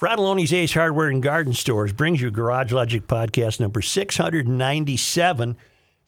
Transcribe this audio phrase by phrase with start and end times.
[0.00, 5.58] Fratallone's Ace Hardware and Garden Stores brings you Garage Logic podcast number 697,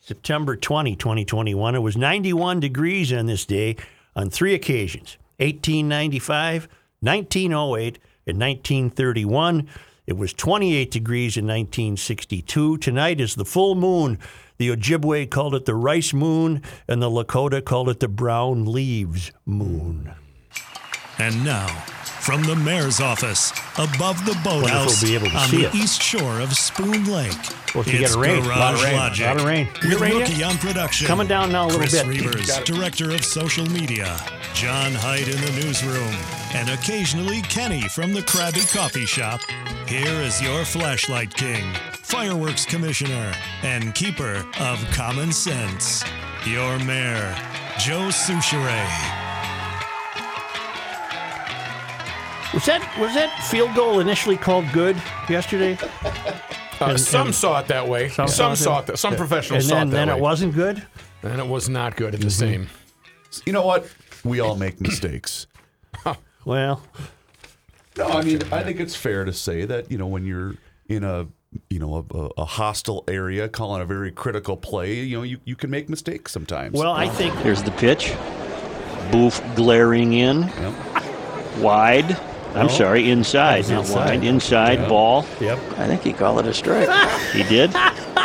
[0.00, 1.74] September 20, 2021.
[1.74, 3.76] It was 91 degrees on this day
[4.16, 6.68] on three occasions 1895,
[7.00, 9.68] 1908, and 1931.
[10.06, 12.78] It was 28 degrees in 1962.
[12.78, 14.18] Tonight is the full moon.
[14.56, 19.32] The Ojibwe called it the rice moon, and the Lakota called it the brown leaves
[19.44, 20.14] moon.
[21.18, 21.84] And now,
[22.22, 25.74] from the mayor's office, above the boathouse we'll be able to on the it.
[25.74, 27.32] east shore of Spoon Lake,
[27.74, 28.44] Well, you it's get rain.
[28.44, 28.96] Garage rain.
[28.96, 29.26] Logic.
[29.26, 29.68] Lot of rain.
[29.82, 30.42] With rain yet?
[30.44, 31.06] On production.
[31.08, 32.06] Coming down now a little Chris bit.
[32.06, 34.16] Reeves, director of social media.
[34.54, 36.14] John Hyde in the newsroom.
[36.54, 39.40] And occasionally Kenny from the Krabby Coffee Shop.
[39.88, 43.32] Here is your flashlight king, fireworks commissioner,
[43.62, 46.04] and keeper of common sense.
[46.46, 47.34] Your mayor,
[47.78, 49.31] Joe Soucheray.
[52.54, 54.96] Was that was that field goal initially called good
[55.28, 55.78] yesterday?
[56.80, 58.08] Uh, And- some and- saw it that way.
[58.08, 58.86] Some, saw saw, it- it.
[58.88, 60.00] That, some professionals and saw then, it that way.
[60.02, 60.18] And then way.
[60.18, 60.82] it wasn't good.
[61.22, 62.68] and it was not good at the same.
[63.46, 63.86] You know what?
[64.24, 65.46] We all make mistakes.
[66.44, 66.82] Well,
[67.96, 70.56] No, I mean, I think it's fair to say that you know when you're
[70.88, 71.28] in a
[71.70, 75.54] you know a, a hostile area, calling a very critical play, you know you, you
[75.54, 76.76] can make mistakes sometimes.
[76.76, 78.12] well, I think Here's the pitch.
[79.12, 80.42] Boof glaring in.
[80.42, 80.74] Yep.
[81.58, 82.18] Wide.
[82.54, 82.72] I'm No.
[82.72, 84.20] sorry, inside, That was not inside.
[84.20, 84.24] wide.
[84.24, 85.26] Inside ball.
[85.40, 85.58] yep.
[85.78, 86.88] I think he called it a strike,
[87.32, 87.72] He did.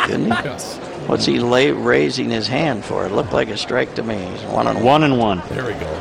[0.06, 0.28] didn't he?
[0.30, 0.76] Yes.
[1.06, 3.06] What's he lay, raising his hand for?
[3.06, 4.16] It looked like a strike to me.
[4.18, 4.84] He's one on one.
[4.84, 5.42] One and one.
[5.48, 5.94] there we go.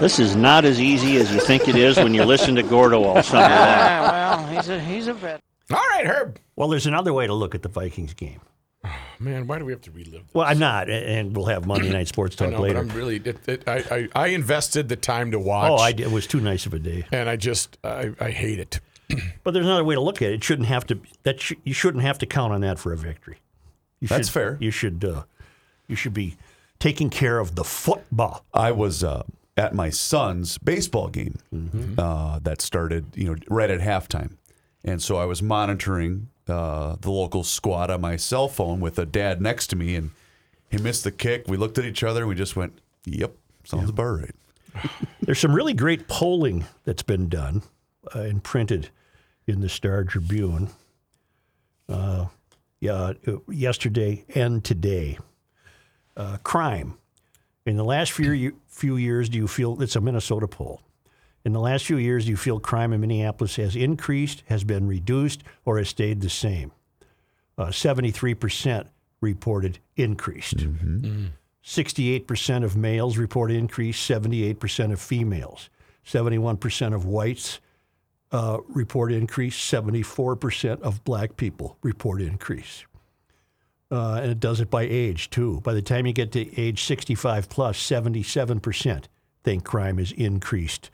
[0.00, 3.04] This is not as easy as you think it is when you listen to Gordo
[3.04, 3.50] all summer long.
[3.52, 5.40] Ah, well, he's a he's a vet.
[5.70, 6.40] All right, Herb.
[6.56, 8.40] Well, there's another way to look at the Vikings game.
[9.22, 10.34] Man, why do we have to relive this?
[10.34, 12.78] Well, I'm not, and we'll have Monday Night Sports I Talk know, but later.
[12.80, 13.16] I'm really.
[13.16, 15.70] It, it, I, I I invested the time to watch.
[15.70, 17.04] Oh, I it was too nice of a day.
[17.12, 18.80] And I just I, I hate it.
[19.44, 20.34] But there's another way to look at it.
[20.36, 20.98] It shouldn't have to.
[21.24, 23.38] That sh- you shouldn't have to count on that for a victory.
[24.00, 24.56] You That's should- fair.
[24.60, 25.04] You should.
[25.04, 25.24] Uh,
[25.86, 26.36] you should be
[26.78, 28.44] taking care of the football.
[28.54, 29.24] I was uh,
[29.56, 31.38] at my son's baseball game
[31.98, 34.36] uh, that started, you know, right at halftime,
[34.84, 39.06] and so I was monitoring uh, the local squad on my cell phone with a
[39.06, 40.10] dad next to me, and
[40.70, 41.44] he missed the kick.
[41.46, 44.34] We looked at each other and we just went, "Yep, sounds about right."
[45.20, 47.62] There's some really great polling that's been done
[48.14, 48.90] uh, and printed
[49.46, 50.70] in the Star Tribune.
[51.88, 52.26] Uh,
[52.80, 53.12] yeah,
[53.48, 55.18] yesterday and today.
[56.16, 56.98] Uh, crime.
[57.64, 60.80] In the last few few years, do you feel it's a Minnesota poll?
[61.44, 64.86] In the last few years, do you feel crime in Minneapolis has increased, has been
[64.86, 66.72] reduced, or has stayed the same?
[67.58, 68.86] Uh, Seventy-three percent
[69.20, 70.56] reported increased.
[71.64, 75.70] 68% of males report increase, 78% of females.
[76.04, 77.60] 71% of whites
[78.32, 82.84] uh, report increase, 74% of black people report increase.
[83.92, 85.60] Uh, and it does it by age, too.
[85.60, 89.04] By the time you get to age 65 plus, 77%
[89.44, 90.90] think crime has increased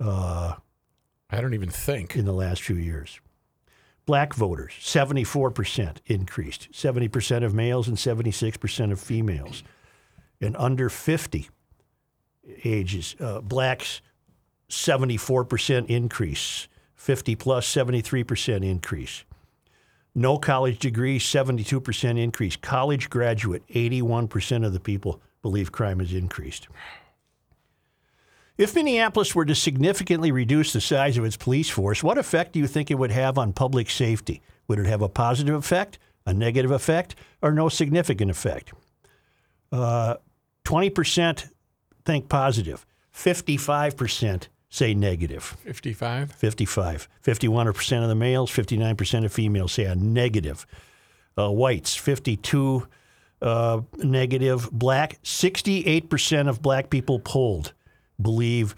[0.00, 2.16] I don't even think.
[2.16, 3.20] in the last few years.
[4.06, 9.62] Black voters, 74% increased, 70% of males and 76% of females.
[10.40, 11.48] And under 50
[12.64, 14.00] ages, uh, blacks,
[14.68, 16.66] 74% increase,
[16.96, 19.24] 50 plus, 73% increase.
[20.14, 22.56] No college degree, 72% increase.
[22.56, 26.68] College graduate, 81% of the people believe crime has increased.
[28.60, 32.58] If Minneapolis were to significantly reduce the size of its police force, what effect do
[32.58, 34.42] you think it would have on public safety?
[34.68, 38.74] Would it have a positive effect, a negative effect, or no significant effect?
[39.72, 40.16] Uh,
[40.66, 41.50] 20%
[42.04, 42.84] think positive,
[43.14, 45.56] 55% say negative.
[45.64, 46.30] 55.
[46.30, 47.08] 55.
[47.24, 50.66] 51% of the males, 59% of females say a negative.
[51.38, 52.86] Uh, whites, 52
[53.40, 54.70] uh, negative.
[54.70, 57.72] Black, 68% of black people polled
[58.22, 58.74] believe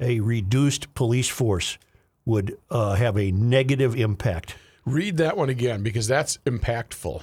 [0.00, 1.78] a reduced police force
[2.24, 4.54] would uh, have a negative impact.
[4.84, 7.22] Read that one again because that's impactful.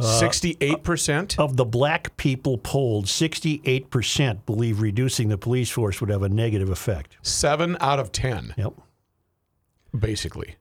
[0.00, 1.36] Sixty-eight percent.
[1.40, 6.70] Of the black people polled, 68% believe reducing the police force would have a negative
[6.70, 7.16] effect.
[7.22, 8.74] Seven out of ten, Yep.
[9.98, 10.54] basically.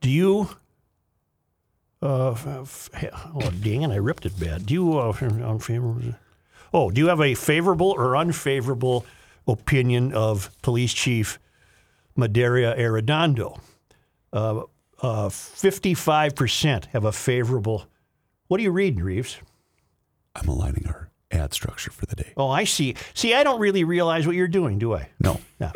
[0.00, 0.50] Do you?
[2.02, 3.90] Uh, f- f- oh, dang it!
[3.90, 4.66] I ripped it bad.
[4.66, 4.98] Do you?
[4.98, 6.14] Uh, unfavorable?
[6.74, 9.06] Oh, do you have a favorable or unfavorable
[9.46, 11.38] opinion of Police Chief
[12.18, 13.60] Medaria Arradondo?
[14.32, 14.62] Uh,
[15.00, 17.86] uh, 55% have a favorable.
[18.48, 19.38] What are you reading, Reeves?
[20.34, 22.32] I'm aligning our ad structure for the day.
[22.36, 22.96] Oh, I see.
[23.14, 25.08] See, I don't really realize what you're doing, do I?
[25.20, 25.70] No, Yeah.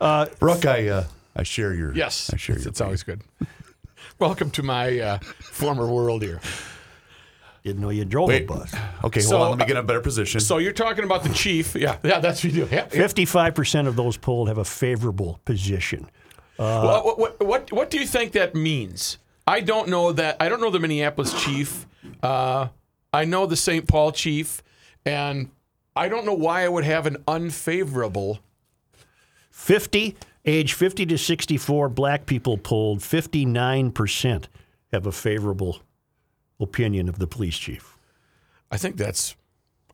[0.38, 1.04] Brooke, I uh,
[1.34, 2.70] I share your Yes, I share it's, your.
[2.70, 3.20] it's always good.
[4.18, 6.40] Welcome to my uh, former world here.
[7.66, 8.44] Didn't know you drove Wait.
[8.44, 8.72] a bus.
[9.02, 9.50] Okay, hold So, on.
[9.50, 10.38] Let me get in a better position.
[10.38, 11.74] So you're talking about the chief?
[11.74, 12.68] Yeah, yeah, that's what you do.
[12.72, 13.02] Yeah, yeah.
[13.02, 16.08] 55% of those polled have a favorable position.
[16.60, 19.18] Well, what, what what what do you think that means?
[19.48, 20.36] I don't know that.
[20.38, 21.88] I don't know the Minneapolis chief.
[22.22, 22.68] Uh,
[23.12, 23.88] I know the St.
[23.88, 24.62] Paul chief,
[25.04, 25.50] and
[25.96, 28.38] I don't know why I would have an unfavorable.
[29.50, 34.44] 50, age 50 to 64, black people polled, 59%
[34.92, 35.80] have a favorable
[36.60, 37.96] opinion of the police chief.
[38.70, 39.36] I think that's.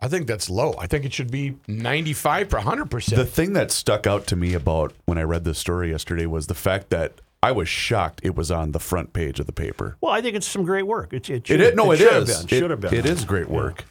[0.01, 0.75] I think that's low.
[0.81, 3.15] I think it should be 95 per 100%.
[3.15, 6.49] the thing that stuck out to me about when I read this story yesterday was
[6.49, 9.97] the fact that I was shocked it was on the front page of the paper.
[10.01, 11.13] Well, I think it's some great work.
[11.13, 12.37] It, it, It should, is no, it should have is.
[12.45, 12.45] been.
[12.57, 12.95] It- Should have been.
[12.95, 13.85] It is great work.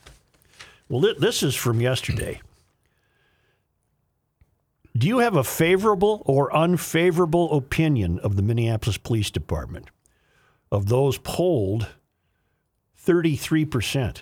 [0.89, 2.41] Well, thi- this is from yesterday.
[4.97, 9.89] Do you have a favorable or unfavorable opinion of the Minneapolis Police Department?
[10.71, 11.87] Of those polled,
[13.05, 14.21] 33%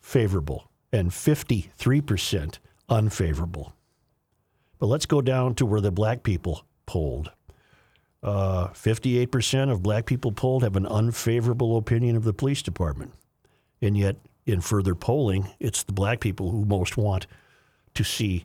[0.00, 2.58] favorable and 53%
[2.88, 3.74] unfavorable.
[4.78, 7.30] But let's go down to where the black people polled.
[8.22, 13.12] Uh, 58% of black people polled have an unfavorable opinion of the police department.
[13.80, 14.16] And yet,
[14.46, 17.26] in further polling, it's the black people who most want
[17.94, 18.44] to see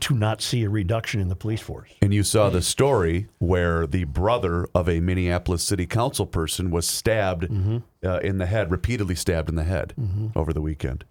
[0.00, 1.90] to not see a reduction in the police force.
[2.02, 6.86] And you saw the story where the brother of a Minneapolis city council person was
[6.86, 7.78] stabbed mm-hmm.
[8.04, 10.28] uh, in the head, repeatedly stabbed in the head mm-hmm.
[10.36, 11.04] over the weekend.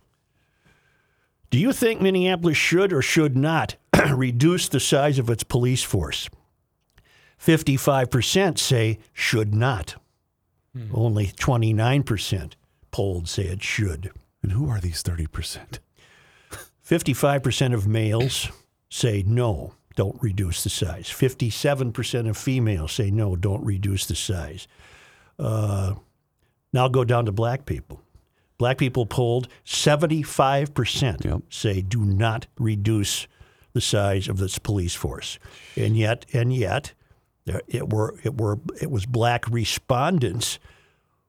[1.49, 3.77] Do you think Minneapolis should or should not
[4.11, 6.29] reduce the size of its police force?
[7.41, 9.95] 55% say should not.
[10.73, 10.91] Hmm.
[10.93, 12.53] Only 29%
[12.91, 14.11] polled say it should.
[14.43, 15.79] And who are these 30%?
[16.85, 18.49] 55% of males
[18.89, 21.07] say no, don't reduce the size.
[21.07, 24.67] 57% of females say no, don't reduce the size.
[25.39, 25.95] Uh,
[26.73, 28.01] now go down to black people.
[28.57, 31.41] Black people polled 75% Yep.
[31.49, 33.27] say do not reduce
[33.73, 35.37] the size of this police force.
[35.75, 36.93] And yet, and yet,
[37.45, 40.57] there, it were it were it was black respondents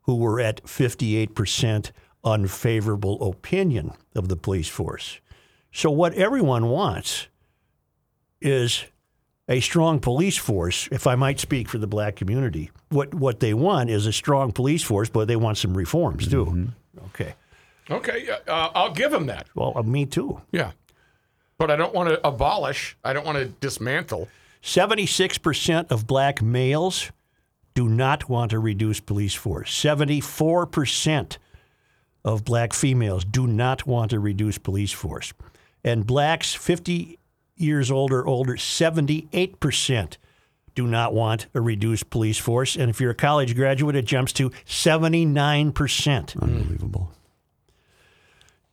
[0.03, 1.93] who were at 58%
[2.25, 5.21] unfavorable opinion of the police force.
[5.71, 7.29] So what everyone wants
[8.41, 8.85] is
[9.49, 12.71] a strong police force, if I might speak for the black community.
[12.91, 16.69] What what they want is a strong police force, but they want some reforms too.
[17.07, 17.35] Okay.
[17.91, 19.47] Okay, uh, I'll give them that.
[19.55, 20.43] Well, uh, me too.
[20.53, 20.73] Yeah,
[21.57, 22.97] but I don't want to abolish.
[23.03, 24.29] I don't want to dismantle.
[24.63, 27.11] 76% of black males
[27.75, 29.71] do not want to reduce police force.
[29.73, 31.39] 74%
[32.25, 35.33] of black females do not want to reduce police force.
[35.85, 37.19] And blacks 50
[37.61, 40.17] years old or older, 78%
[40.75, 42.77] do not want a reduced police force.
[42.77, 46.41] And if you're a college graduate, it jumps to 79%.
[46.41, 47.11] Unbelievable.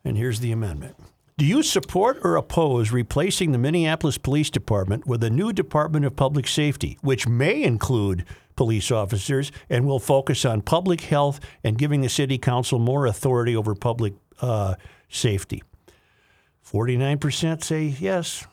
[0.04, 0.96] And here's the amendment.
[1.38, 6.16] Do you support or oppose replacing the Minneapolis Police Department with a new Department of
[6.16, 8.24] Public Safety, which may include
[8.56, 13.56] police officers and will focus on public health and giving the City Council more authority
[13.56, 14.76] over public uh,
[15.10, 15.64] safety?
[16.66, 18.46] 49% say yes,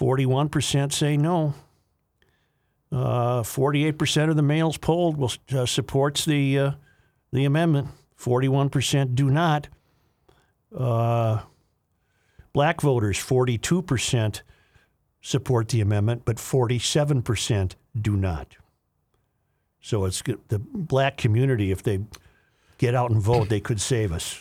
[0.00, 1.54] 41% say no.
[2.90, 6.70] Uh, 48% of the males polled will uh, supports the uh,
[7.32, 7.88] the amendment.
[8.18, 9.68] 41% do not.
[10.76, 11.40] Uh,
[12.52, 14.42] black voters, 42%
[15.20, 18.56] support the amendment, but 47% do not.
[19.80, 22.00] So it's the black community, if they
[22.78, 24.38] get out and vote, they could save us.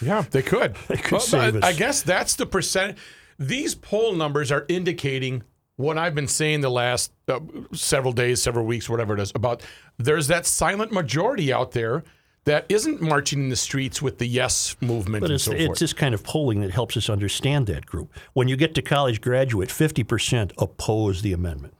[0.00, 0.76] Yeah, they could.
[0.88, 1.64] They could save I, us.
[1.64, 2.98] I guess that's the percent.
[3.38, 5.44] These poll numbers are indicating
[5.76, 7.38] what I've been saying the last uh,
[7.72, 9.62] several days, several weeks, whatever it is, about
[9.96, 12.02] there's that silent majority out there
[12.44, 15.80] that isn't marching in the streets with the yes movement But and it's, so it's
[15.80, 18.12] this kind of polling that helps us understand that group.
[18.32, 21.74] When you get to college graduate, 50% oppose the amendment.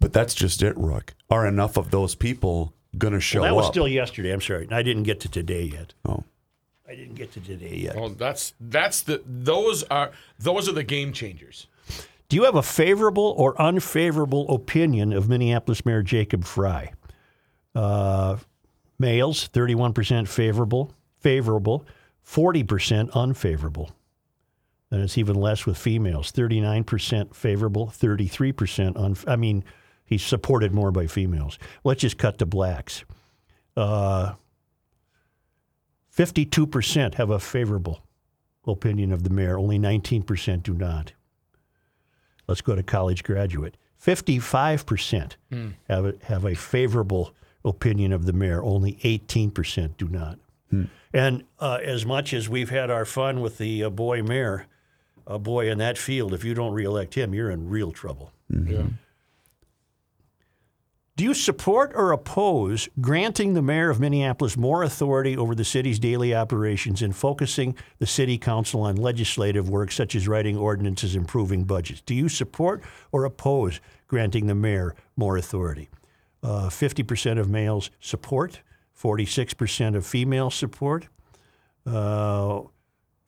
[0.00, 1.14] But that's just it, Rook.
[1.28, 4.32] Are enough of those people going to show Well, that was still yesterday.
[4.32, 4.68] I'm sorry.
[4.70, 5.94] I didn't get to today yet.
[6.06, 6.24] oh.
[6.88, 7.96] I didn't get to today yet.
[7.96, 11.66] well, that's that's the those are those are the game changers.
[12.28, 16.92] Do you have a favorable or unfavorable opinion of Minneapolis Mayor Jacob Frey?
[17.74, 18.36] Uh,
[18.98, 21.86] males, 31% favorable, favorable,
[22.26, 23.90] 40% unfavorable.
[24.90, 29.16] And it's even less with females, 39% favorable, 33% un.
[29.26, 29.64] I mean,
[30.04, 31.58] he's supported more by females.
[31.84, 33.04] Let's just cut to blacks.
[33.76, 34.34] Uh,
[36.18, 38.02] 52% have a favorable
[38.66, 41.12] opinion of the mayor, only 19% do not.
[42.48, 43.76] Let's go to college graduate.
[44.04, 45.34] 55%
[45.88, 47.34] have, a, have a favorable
[47.64, 50.38] opinion of the mayor, only 18% do not.
[51.14, 54.66] And uh, as much as we've had our fun with the uh, boy mayor,
[55.26, 58.32] a boy in that field, if you don't reelect him, you're in real trouble.
[58.50, 58.86] Yeah.
[61.18, 65.98] Do you support or oppose granting the mayor of Minneapolis more authority over the city's
[65.98, 71.64] daily operations and focusing the city council on legislative work such as writing ordinances, improving
[71.64, 72.02] budgets?
[72.02, 75.88] Do you support or oppose granting the mayor more authority?
[76.40, 78.60] Uh, 50% of males support,
[78.96, 81.08] 46% of females support,
[81.84, 82.60] uh,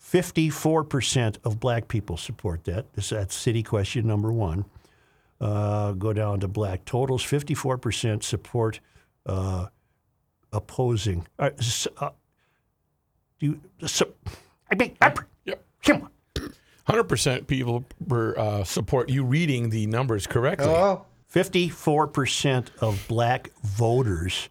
[0.00, 2.86] 54% of black people support that.
[2.94, 4.64] That's city question number one
[5.40, 7.22] uh, go down to black totals.
[7.24, 8.80] 54% support
[9.26, 9.66] uh,
[10.52, 11.26] opposing.
[11.38, 12.10] Uh, s- uh,
[13.38, 14.12] do you, so,
[14.70, 15.14] I mean, I,
[15.46, 15.64] Yep.
[15.84, 16.10] come on.
[16.84, 20.66] Hundred percent people were uh, support you reading the numbers correctly.
[21.32, 24.48] 54% of black voters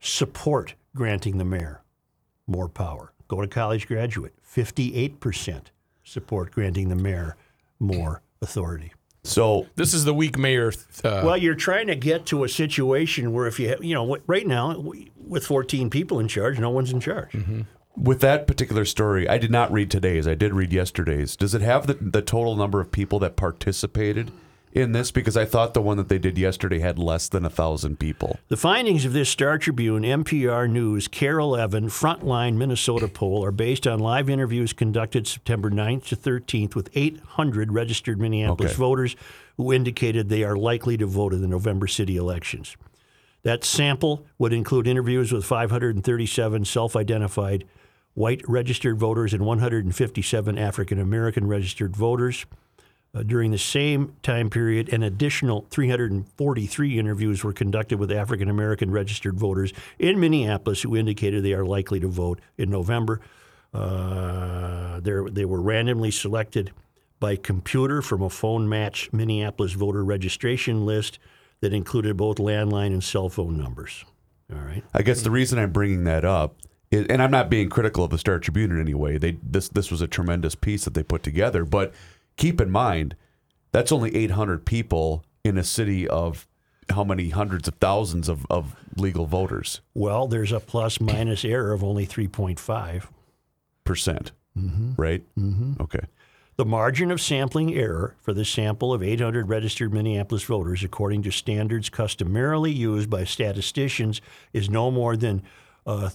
[0.00, 1.82] support granting the mayor
[2.46, 3.12] more power.
[3.28, 4.34] Go to college graduate.
[4.46, 5.66] 58%
[6.04, 7.36] support granting the mayor
[7.80, 8.92] more authority.
[9.24, 10.72] So This is the weak mayor.
[11.04, 14.18] Uh, Well, you're trying to get to a situation where if you have, you know,
[14.26, 17.36] right now w- with 14 people in charge, no one's in charge.
[17.96, 20.26] with that particular story, I did not read today's.
[20.26, 21.36] I did read yesterday's.
[21.36, 24.32] Does it have the, the total number of people that participated
[24.72, 25.10] in this?
[25.10, 28.38] Because I thought the one that they did yesterday had less than a thousand people.
[28.48, 33.86] The findings of this Star Tribune, MPR News, KARE 11, Frontline Minnesota poll are based
[33.86, 38.78] on live interviews conducted September 9th to 13th with 800 registered Minneapolis Okay.
[38.78, 39.16] voters
[39.56, 42.76] who indicated they are likely to vote in the November city elections.
[43.42, 47.64] That sample would include interviews with 537 self identified
[48.14, 52.46] white registered voters and 157 African American registered voters.
[53.14, 58.90] Uh, during the same time period, an additional 343 interviews were conducted with African American
[58.90, 63.20] registered voters in Minneapolis who indicated they are likely to vote in November.
[63.74, 66.72] Uh, they're- were randomly selected
[67.20, 71.18] by computer from a phone match Minneapolis voter registration list
[71.60, 74.04] that included both landline and cell phone numbers.
[74.50, 74.82] All right.
[74.94, 76.56] I guess the reason I'm bringing that up,
[76.90, 79.18] and I'm not being critical of the Star Tribune in any way.
[79.18, 81.64] They this this was a tremendous piece that they put together.
[81.64, 81.94] But
[82.36, 83.16] keep in mind,
[83.72, 86.46] that's only 800 people in a city of
[86.90, 91.72] how many hundreds of thousands of, of legal voters Well, there's a plus minus error
[91.72, 93.04] of only 3.5.
[93.84, 94.32] percent,
[94.96, 95.22] right?
[95.38, 95.74] Mm-hmm.
[95.80, 96.06] Okay.
[96.56, 101.30] The margin of sampling error for the sample of 800 registered Minneapolis voters, according to
[101.30, 104.20] standards customarily used by statisticians,
[104.52, 105.42] is no more than
[105.86, 106.10] uh,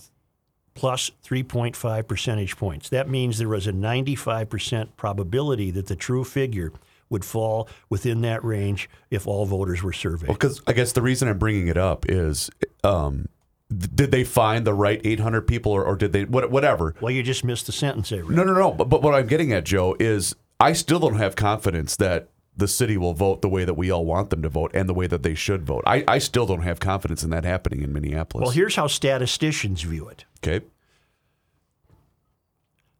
[0.77, 2.87] plus 3.5 percentage points.
[2.89, 6.71] That means there was a 95% probability that the true figure
[7.09, 10.27] would fall within that range if all voters were surveyed.
[10.27, 12.49] Because I guess the reason I'm bringing it up is,
[12.83, 13.27] um,
[13.69, 16.93] th- did they find the right 800 people, or, or did they what, whatever?
[17.01, 18.23] Well, you just missed the sentence there.
[18.23, 18.71] No, no, no.
[18.71, 22.67] But, but what I'm getting at, Joe, is I still don't have confidence that the
[22.67, 25.07] city will vote the way that we all want them to vote and the way
[25.07, 25.83] that they should vote.
[25.85, 28.45] I, I still don't have confidence in that happening in Minneapolis.
[28.45, 30.25] Well, here's how statisticians view it.
[30.43, 30.65] okay.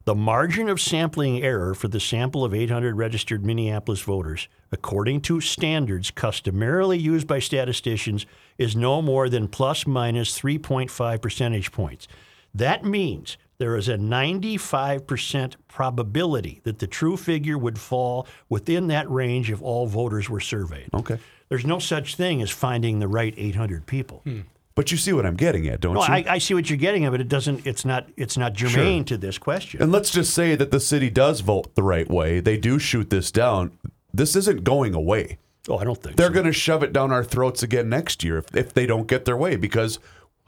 [0.04, 5.42] The margin of sampling error for the sample of 800 registered Minneapolis voters, according to
[5.42, 8.24] standards customarily used by statisticians,
[8.56, 12.08] is no more than plus minus 3.5 percentage points.
[12.54, 19.10] That means there is a 95% probability that the true figure would fall within that
[19.10, 20.88] range if all voters were surveyed.
[20.94, 21.18] Okay.
[21.48, 24.20] There's no such thing as finding the right 800 people.
[24.24, 24.40] Hmm.
[24.74, 26.06] But you see what I'm getting at, don't No, you?
[26.06, 27.66] I, I see what you're getting at, but it doesn't.
[27.66, 28.08] It's not.
[28.16, 29.82] It's not germane to this question.
[29.82, 32.38] and let's just say that the city does vote the right way.
[32.38, 33.76] They do shoot this down.
[34.14, 35.38] This isn't going away.
[35.68, 36.16] oh, I don't think so.
[36.16, 36.34] They're so.
[36.34, 39.24] going to shove it down our throats again next year if, if they don't get
[39.24, 39.56] their way.
[39.56, 39.98] Because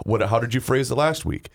[0.05, 0.23] what?
[0.23, 1.49] How did you phrase it last week?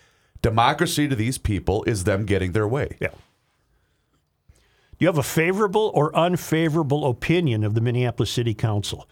[0.46, 2.96] Democracy to these people is them getting their way.
[3.00, 3.08] Yeah.
[3.08, 9.08] Do you have a favorable or unfavorable opinion of the Minneapolis City Council?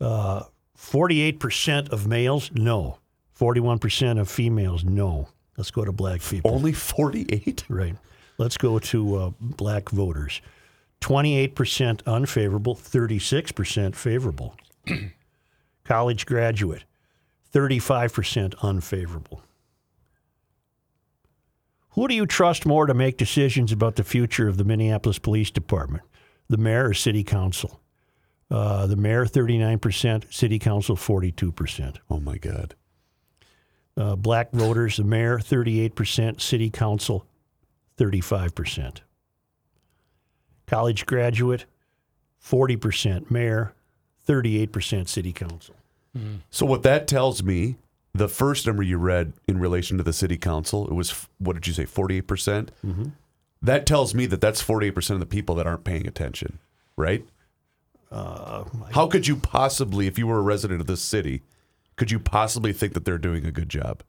[0.00, 0.44] Uh,
[0.78, 2.98] 48% of males, no.
[3.36, 5.26] 41% of females, no.
[5.58, 6.52] Let's go to black people.
[6.52, 7.64] Only 48?
[7.68, 7.96] Right.
[8.38, 10.40] Let's go to uh, black voters.
[11.00, 14.54] 28% unfavorable, 36% favorable.
[15.84, 16.84] College graduate,
[17.52, 19.42] 35% unfavorable.
[21.92, 25.50] Who do you trust more to make decisions about the future of the Minneapolis Police
[25.50, 26.04] Department?
[26.48, 27.80] The mayor or city council?
[28.50, 31.96] Uh, the mayor, 39%, city council, 42%.
[32.08, 32.74] Oh my God.
[33.96, 37.26] Uh, black voters, the mayor, 38%, city council,
[37.98, 38.98] 35%.
[40.66, 41.66] College graduate,
[42.44, 43.74] 40% mayor,
[44.26, 45.74] 38% city council.
[46.50, 47.76] So what that tells me,
[48.14, 51.66] the first number you read in relation to the city council, it was what did
[51.66, 52.70] you say, forty eight percent?
[52.84, 53.10] Mm-hmm.
[53.62, 56.58] That tells me that that's forty eight percent of the people that aren't paying attention,
[56.96, 57.24] right?
[58.10, 61.42] Uh, How could you possibly, if you were a resident of this city,
[61.94, 64.02] could you possibly think that they're doing a good job?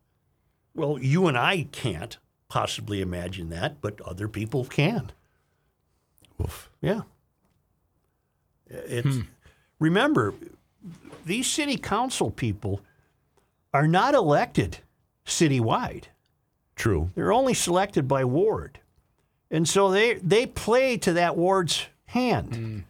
[0.74, 2.18] Well, you and I can't
[2.48, 5.12] possibly imagine that, but other people can.
[6.42, 6.70] Oof.
[6.82, 7.02] Yeah.
[8.68, 9.22] It's hmm.
[9.80, 10.34] remember
[11.26, 12.82] these city council people
[13.74, 14.80] are not elected
[15.26, 16.06] citywide.
[16.76, 17.10] True.
[17.16, 18.80] They're only selected by ward.
[19.50, 22.86] And so they they play to that ward's hand.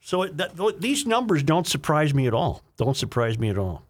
[0.00, 2.62] So it, that, th- these numbers don't surprise me at all.
[2.76, 3.84] Don't surprise me at all.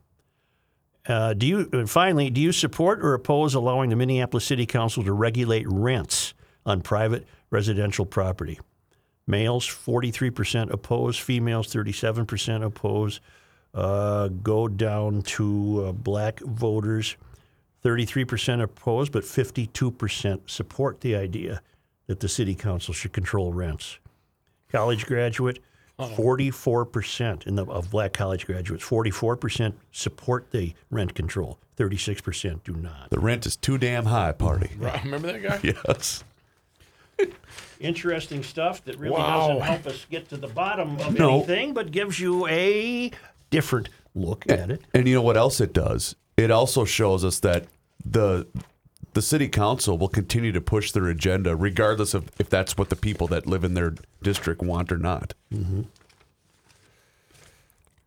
[1.07, 5.03] Uh, do you and finally do you support or oppose allowing the Minneapolis City Council
[5.03, 6.35] to regulate rents
[6.67, 8.61] on private residential property?
[9.27, 13.21] Males 43% oppose, females 37% oppose.
[13.75, 17.17] Uh, go down to uh, black voters
[17.83, 21.61] 33% oppose, but 52% support the idea
[22.07, 23.99] that the city council should control rents.
[24.71, 25.59] College graduate,
[25.99, 33.09] 44% in the, of black college graduates, 44% support the rent control, 36% do not.
[33.11, 34.71] The rent is too damn high, party.
[34.79, 35.75] Right, Remember that guy?
[35.89, 36.25] Yes.
[37.81, 39.49] Interesting stuff that really Wow.
[39.49, 41.37] doesn't help us get to the bottom of No.
[41.39, 43.11] anything, but gives you a
[43.53, 44.83] different look at it.
[44.93, 46.17] And you know what else it does?
[46.37, 47.67] It also shows us that
[48.05, 48.47] the
[49.15, 52.97] the city council will continue to push their agenda regardless of if that's what the
[52.97, 55.35] people that live in their district want or not.
[55.55, 55.83] Mm-hmm.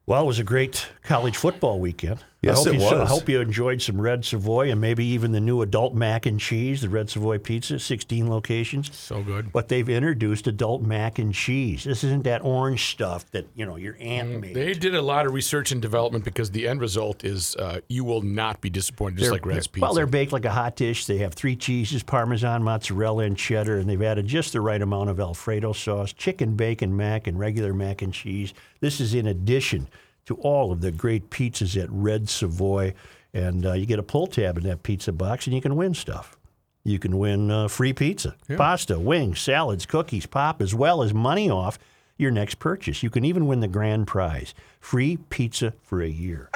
[0.07, 2.23] Well, it was a great college football weekend.
[2.45, 5.31] Yes, I hope it you I hope you enjoyed some red Savoy and maybe even
[5.31, 8.95] the new adult mac and cheese, the red Savoy pizza, 16 locations.
[8.95, 9.51] So good.
[9.51, 11.85] But they've introduced adult mac and cheese.
[11.85, 14.55] This isn't that orange stuff that you know your aunt made.
[14.55, 18.03] They did a lot of research and development because the end result is uh, you
[18.03, 19.84] will not be disappointed, just They're- like Red's Pizza.
[19.86, 21.05] Well, they're baked like a hot dish.
[21.05, 25.10] They have three cheeses, Parmesan, mozzarella, and cheddar, and they've added just the right amount
[25.10, 28.53] of Alfredo sauce, chicken, bacon, mac, and regular mac and cheese.
[28.81, 29.88] This is in addition
[30.25, 32.93] to all of the great pizzas at Red Savoy.
[33.33, 35.93] And uh, you get a pull tab in that pizza box, and you can win
[35.93, 36.38] stuff.
[36.83, 41.49] You can win uh, free pizza, pasta, wings, salads, cookies, pop, as well as money
[41.49, 41.79] off
[42.17, 43.03] your next purchase.
[43.03, 46.49] You can even win the grand prize free pizza for a year.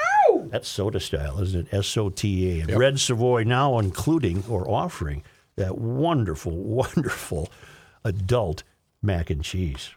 [0.49, 1.73] That's Sota style, isn't it?
[1.73, 2.61] S O T A.
[2.61, 5.23] And Red Savoy now including or offering
[5.55, 7.49] that wonderful, wonderful
[8.03, 8.63] adult
[9.01, 9.89] mac and cheese.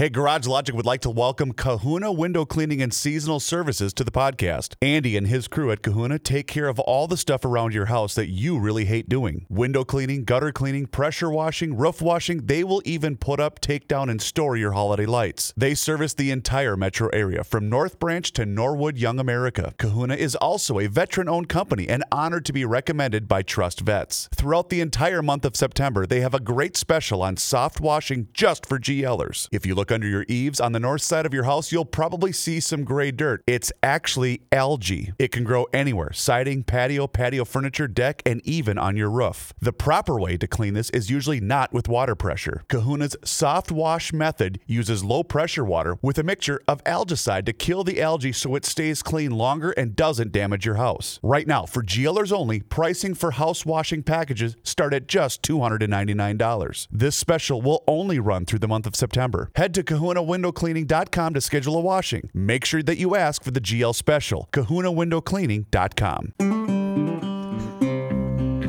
[0.00, 4.12] Hey, Garage Logic would like to welcome Kahuna Window Cleaning and Seasonal Services to the
[4.12, 4.76] podcast.
[4.80, 8.14] Andy and his crew at Kahuna take care of all the stuff around your house
[8.14, 12.46] that you really hate doing window cleaning, gutter cleaning, pressure washing, roof washing.
[12.46, 15.52] They will even put up, take down, and store your holiday lights.
[15.56, 19.74] They service the entire metro area from North Branch to Norwood, Young America.
[19.78, 24.28] Kahuna is also a veteran owned company and honored to be recommended by Trust Vets.
[24.32, 28.64] Throughout the entire month of September, they have a great special on soft washing just
[28.64, 29.48] for GLers.
[29.50, 32.32] If you look under your eaves on the north side of your house, you'll probably
[32.32, 33.42] see some gray dirt.
[33.46, 35.12] It's actually algae.
[35.18, 39.52] It can grow anywhere siding, patio, patio furniture, deck, and even on your roof.
[39.60, 42.64] The proper way to clean this is usually not with water pressure.
[42.68, 47.84] Kahuna's soft wash method uses low pressure water with a mixture of algicide to kill
[47.84, 51.18] the algae so it stays clean longer and doesn't damage your house.
[51.22, 56.88] Right now, for GLers only, pricing for house washing packages start at just $299.
[56.90, 59.50] This special will only run through the month of September.
[59.54, 62.30] Head to kahunawindowcleaning.com to schedule a washing.
[62.34, 64.48] Make sure that you ask for the GL special.
[64.52, 66.34] kahunawindowcleaning.com.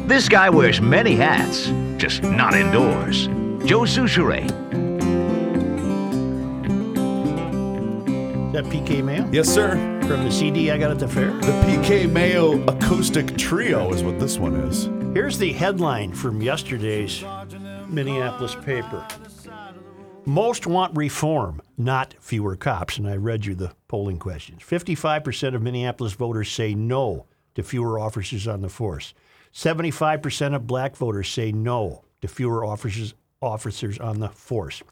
[0.08, 1.68] This guy wears many hats,
[1.98, 3.28] just not indoors.
[3.66, 4.46] Joe Soucheray.
[8.48, 9.72] Is that PK Mayo Yes, sir.
[10.08, 11.32] from the CD I got at the fair?
[11.34, 14.90] The PK Mayo Acoustic Trio is what this one is.
[15.14, 17.24] Here's the headline from yesterday's
[17.88, 19.06] Minneapolis paper.
[20.30, 23.00] Most want reform, not fewer cops.
[23.00, 24.62] And I read you the polling questions.
[24.62, 29.16] 55% of Minneapolis voters say no to fewer officers on the force.
[29.56, 34.84] 75% of black voters say no to fewer officers, officers on the force.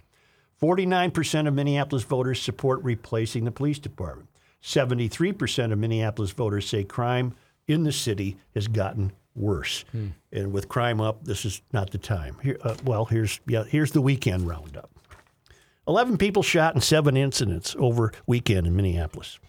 [0.60, 4.30] 49% of Minneapolis voters support replacing the police department.
[4.64, 7.36] 73% of Minneapolis voters say crime
[7.68, 9.86] in the city has gotten worse.
[10.32, 12.38] And with crime up, this is not the time.
[12.42, 14.97] Here, uh, well, here's yeah, here's the weekend roundup.
[15.88, 19.40] 11 people shot in seven incidents over weekend in Minneapolis.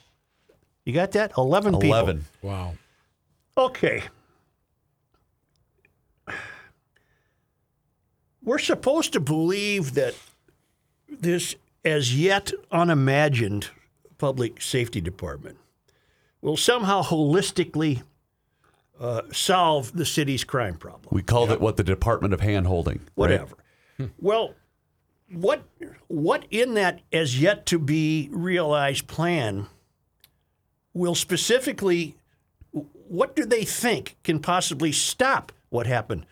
[0.85, 1.33] You got that?
[1.37, 1.89] 11 people.
[1.89, 2.25] 11.
[2.43, 2.75] Wow.
[3.57, 4.05] Okay.
[8.43, 10.15] We're supposed to believe that
[11.09, 13.69] this as yet unimagined
[14.17, 15.59] public safety department
[16.41, 18.03] will somehow holistically
[19.01, 21.09] uh, solve the city's crime problem.
[21.11, 23.01] We called it what the Department of Hand Holding.
[23.15, 23.57] Whatever.
[24.21, 24.55] Well,
[25.31, 25.63] what
[26.07, 29.67] what in that as yet to be realized plan
[30.95, 32.17] will specifically
[32.73, 36.27] what do they think can possibly stop what happened?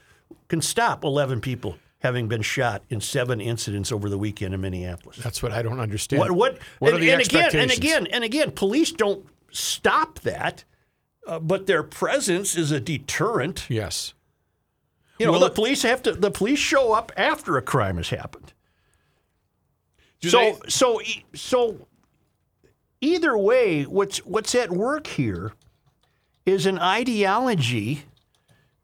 [0.49, 5.17] Can stop 11 people having been shot in seven incidents over the weekend in Minneapolis.
[5.17, 6.21] That's what I don't understand.
[6.21, 10.21] What what, What and, are the and again and again and again police don't stop
[10.21, 10.65] that.
[11.27, 13.67] Uh, but their presence is a deterrent.
[13.69, 14.15] Yes.
[15.19, 16.13] You know, Will the police have to.
[16.13, 18.53] The police show up after a crime has happened.
[20.27, 21.87] Do so they- so e- so
[23.01, 25.53] either way, what's what's at work here
[26.45, 28.05] is an ideology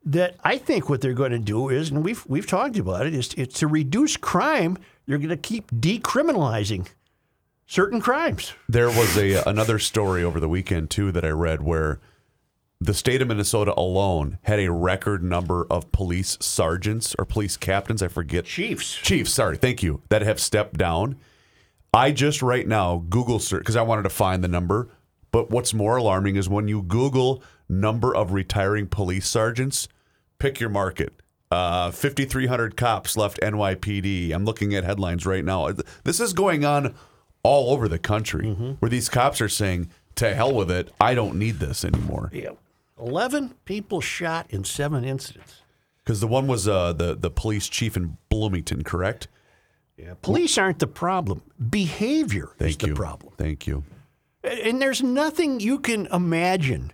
[0.04, 3.14] that I think what they're going to do is, and we've we've talked about it,
[3.14, 4.78] is it's to reduce crime.
[5.06, 6.88] They're going to keep decriminalizing
[7.66, 8.52] certain crimes.
[8.68, 12.00] There was a another story over the weekend too that I read where
[12.80, 18.02] the state of Minnesota alone had a record number of police sergeants or police captains,
[18.02, 18.44] I forget.
[18.44, 18.96] Chiefs.
[18.96, 21.14] Chiefs, sorry, thank you, that have stepped down.
[21.94, 24.88] I just right now Google search because I wanted to find the number.
[25.30, 29.88] But what's more alarming is when you Google number of retiring police sergeants,
[30.38, 31.14] pick your market.
[31.50, 34.32] Uh, 5,300 cops left NYPD.
[34.32, 35.70] I'm looking at headlines right now.
[36.04, 36.94] This is going on
[37.42, 40.90] all over the country where these cops are saying, to hell with it.
[41.00, 42.30] I don't need this anymore.
[42.32, 42.50] Yeah.
[42.98, 45.62] Eleven people shot in seven incidents.
[46.04, 49.28] Because the one was uh, the, the police chief in Bloomington, correct?
[49.96, 50.14] Yeah.
[50.22, 51.42] Police aren't the problem.
[51.70, 52.94] Behavior is Thank the you.
[52.94, 53.34] problem.
[53.36, 53.84] Thank you.
[54.42, 56.92] And there's nothing you can imagine.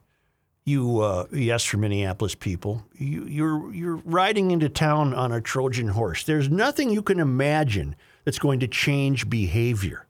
[0.64, 5.88] You, uh, yes, for Minneapolis people, you, you're you're riding into town on a Trojan
[5.88, 6.24] horse.
[6.24, 10.06] There's nothing you can imagine that's going to change behavior.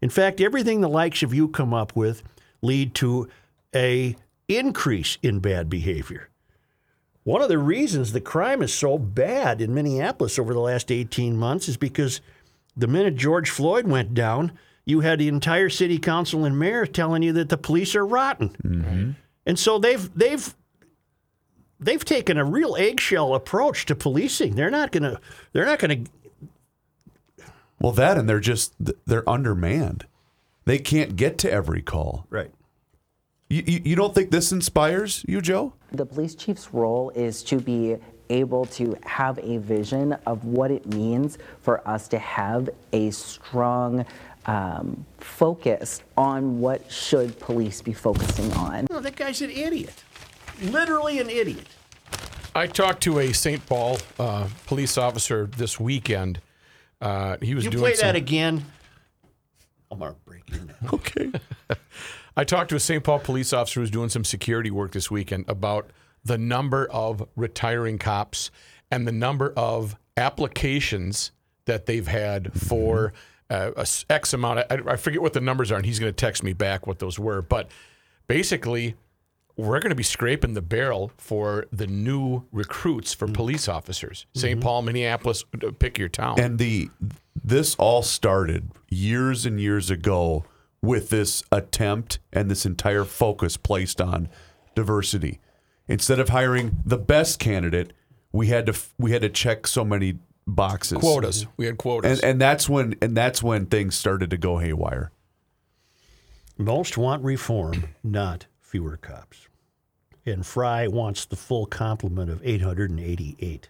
[0.00, 2.22] In fact, everything the likes of you come up with
[2.62, 3.28] lead to
[3.74, 4.14] a
[4.46, 6.28] increase in bad behavior.
[7.26, 11.36] One of the reasons the crime is so bad in Minneapolis over the last 18
[11.36, 12.20] months is because
[12.76, 14.52] the minute George Floyd went down,
[14.84, 18.50] you had the entire city council and mayor telling you that the police are rotten.
[18.62, 19.10] Mm-hmm.
[19.44, 20.54] And so they've they've
[21.80, 24.54] they've taken a real eggshell approach to policing.
[24.54, 25.20] They're not going to
[25.52, 26.10] they're not going to
[27.80, 28.72] Well, that and they're just
[29.04, 30.06] they're undermanned.
[30.64, 32.28] They can't get to every call.
[32.30, 32.52] right.
[33.48, 35.74] You, you, you don't think this inspires you, Joe?
[35.96, 37.96] The police chief's role is to be
[38.28, 44.04] able to have a vision of what it means for us to have a strong
[44.44, 48.86] um, focus on what should police be focusing on.
[48.90, 50.04] No, that guy's an idiot.
[50.64, 51.66] Literally an idiot.
[52.54, 53.64] I talked to a St.
[53.64, 56.40] Paul uh, police officer this weekend.
[57.00, 58.62] Uh, he was You doing play some, that again,
[59.90, 60.60] I'm gonna break your.
[60.92, 61.32] Okay.
[62.36, 63.02] I talked to a St.
[63.02, 65.90] Paul police officer who's doing some security work this weekend about
[66.24, 68.50] the number of retiring cops
[68.90, 71.32] and the number of applications
[71.64, 73.12] that they've had for
[73.48, 74.60] uh, a s- X amount.
[74.70, 76.98] I, I forget what the numbers are, and he's going to text me back what
[76.98, 77.42] those were.
[77.42, 77.70] But
[78.26, 78.96] basically,
[79.56, 84.26] we're going to be scraping the barrel for the new recruits for police officers.
[84.34, 84.60] St.
[84.60, 86.38] Paul, Minneapolis, uh, pick your town.
[86.38, 86.90] And the
[87.42, 90.44] this all started years and years ago
[90.86, 94.28] with this attempt and this entire focus placed on
[94.74, 95.40] diversity.
[95.88, 97.92] Instead of hiring the best candidate,
[98.32, 100.98] we had to we had to check so many boxes.
[100.98, 101.46] quotas.
[101.56, 102.20] We had quotas.
[102.20, 105.10] And and that's when and that's when things started to go haywire.
[106.58, 109.48] Most want reform, not fewer cops.
[110.24, 113.68] And Frey wants the full complement of 888.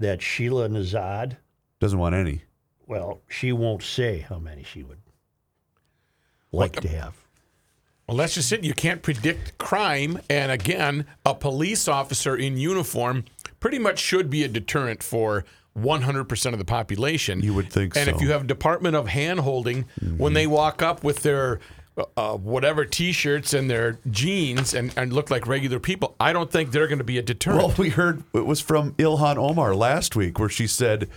[0.00, 1.36] That Sheila Nezhad,
[1.80, 2.42] Doesn't want any.
[2.86, 4.98] well, she won't say how many she would
[6.56, 7.14] like to have.
[8.08, 8.62] Well, that's just it.
[8.62, 10.20] You can't predict crime.
[10.30, 13.24] And again, a police officer in uniform
[13.58, 15.44] pretty much should be a deterrent for
[15.76, 17.40] 100% of the population.
[17.40, 18.10] You would think and so.
[18.10, 18.16] Mm-hmm.
[18.16, 21.60] if you have Department of Hand Holding, when they walk up with their
[22.16, 26.50] uh, whatever t shirts and their jeans and, and look like regular people, I don't
[26.50, 27.62] think they're going to be a deterrent.
[27.62, 31.08] Well, we heard it was from Ilhan Omar last week where she said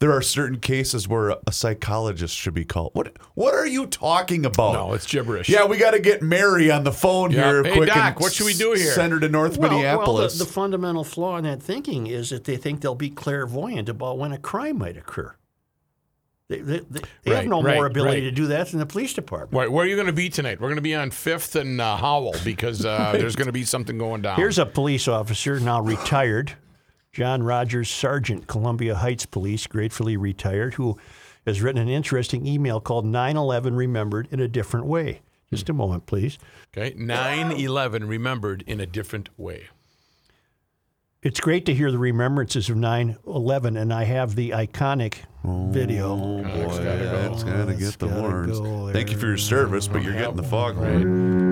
[0.00, 2.90] there are certain cases where a psychologist should be called.
[2.94, 4.74] What what are you talking about?
[4.74, 5.48] no, it's gibberish.
[5.48, 7.50] Yeah, we got to get Mary on the phone Yeah.
[7.50, 7.88] here Hey, quick.
[7.88, 8.92] Doc, what should we do here?
[8.92, 10.34] Send her to North Well, Minneapolis.
[10.34, 13.88] Well, the, the fundamental flaw in that thinking is that they think they'll be clairvoyant
[13.88, 15.34] about when a crime might occur.
[16.48, 18.24] They, they, they they have no right, more ability right.
[18.24, 19.52] to do that than the police department.
[19.52, 20.58] Right, where are you going to be tonight?
[20.60, 23.64] We're going to be on Fifth and uh, Howell because uh, there's going to be
[23.64, 24.36] something going down.
[24.36, 26.54] Here's a police officer, now retired,
[27.18, 30.96] John Rogers, Sergeant, Columbia Heights Police, gratefully retired, who
[31.44, 35.22] has written an interesting email called 9 11 Remembered in a Different Way.
[35.50, 36.38] Just a moment, please.
[36.76, 39.64] okay 9/11 remembered in a different way.
[41.20, 45.66] It's great to hear the remembrances of 9 11, and I have the iconic oh,
[45.72, 46.12] video.
[46.12, 48.60] Oh, boy, that's got to That's get the gotta horns.
[48.60, 51.47] go Thank you for your service, but you're getting the foghorn.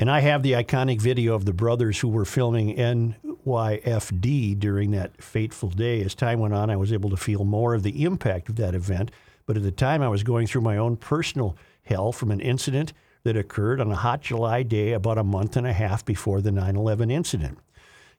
[0.00, 5.20] And I have the iconic video of the brothers who were filming NYFD during that
[5.20, 6.02] fateful day.
[6.02, 8.76] As time went on, I was able to feel more of the impact of that
[8.76, 9.10] event.
[9.44, 12.92] But at the time, I was going through my own personal hell from an incident
[13.24, 16.52] that occurred on a hot July day about a month and a half before the
[16.52, 17.58] 9 11 incident.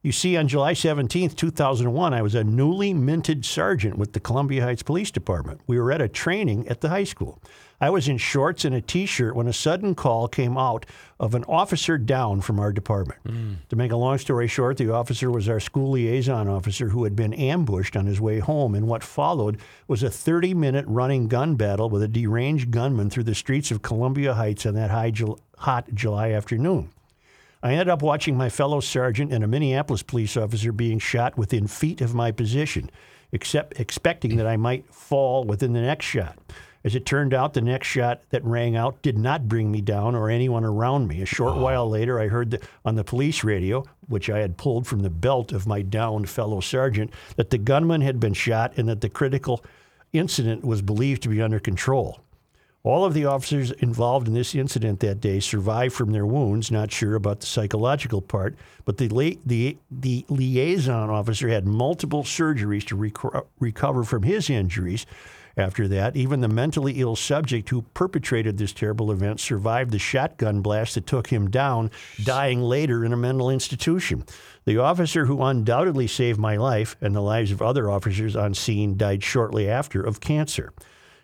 [0.02, 4.62] You see, on July 17, 2001, I was a newly minted sergeant with the Columbia
[4.62, 5.60] Heights Police Department.
[5.66, 7.40] We were at a training at the high school.
[7.80, 10.84] I was in shorts and a t shirt when a sudden call came out
[11.18, 13.20] of an officer down from our department.
[13.24, 13.56] Mm.
[13.70, 17.16] To make a long story short, the officer was our school liaison officer who had
[17.16, 21.54] been ambushed on his way home, and what followed was a 30 minute running gun
[21.54, 25.12] battle with a deranged gunman through the streets of Columbia Heights on that high,
[25.56, 26.90] hot July afternoon.
[27.62, 31.66] I ended up watching my fellow sergeant and a Minneapolis police officer being shot within
[31.66, 32.90] feet of my position,
[33.32, 36.38] except expecting that I might fall within the next shot.
[36.82, 40.14] As it turned out, the next shot that rang out did not bring me down
[40.14, 41.20] or anyone around me.
[41.20, 41.60] A short ah.
[41.60, 45.10] while later, I heard the, on the police radio, which I had pulled from the
[45.10, 49.10] belt of my downed fellow sergeant, that the gunman had been shot and that the
[49.10, 49.62] critical
[50.12, 52.20] incident was believed to be under control.
[52.82, 56.90] All of the officers involved in this incident that day survived from their wounds, not
[56.90, 62.86] sure about the psychological part, but the, la- the, the liaison officer had multiple surgeries
[62.86, 65.04] to reco- recover from his injuries.
[65.56, 70.60] After that, even the mentally ill subject who perpetrated this terrible event survived the shotgun
[70.60, 71.90] blast that took him down,
[72.22, 74.24] dying later in a mental institution.
[74.64, 78.96] The officer who undoubtedly saved my life and the lives of other officers on scene
[78.96, 80.72] died shortly after of cancer.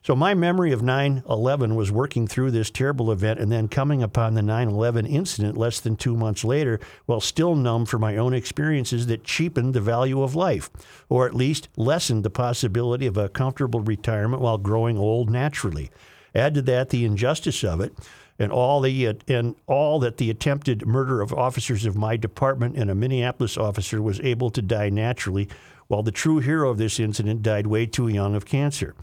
[0.07, 4.35] So my memory of 9/11 was working through this terrible event and then coming upon
[4.35, 9.09] the 9/11 incident less than 2 months later while still numb from my own experiences
[9.09, 10.71] that cheapened the value of life
[11.09, 15.91] or at least lessened the possibility of a comfortable retirement while growing old naturally.
[16.37, 17.93] Add to that the injustice of it
[18.39, 22.93] and all the and all that the attempted murder of officers of my department and
[22.93, 25.49] a Minneapolis officer was able to die naturally
[25.89, 28.95] while the true hero of this incident died way too young of cancer.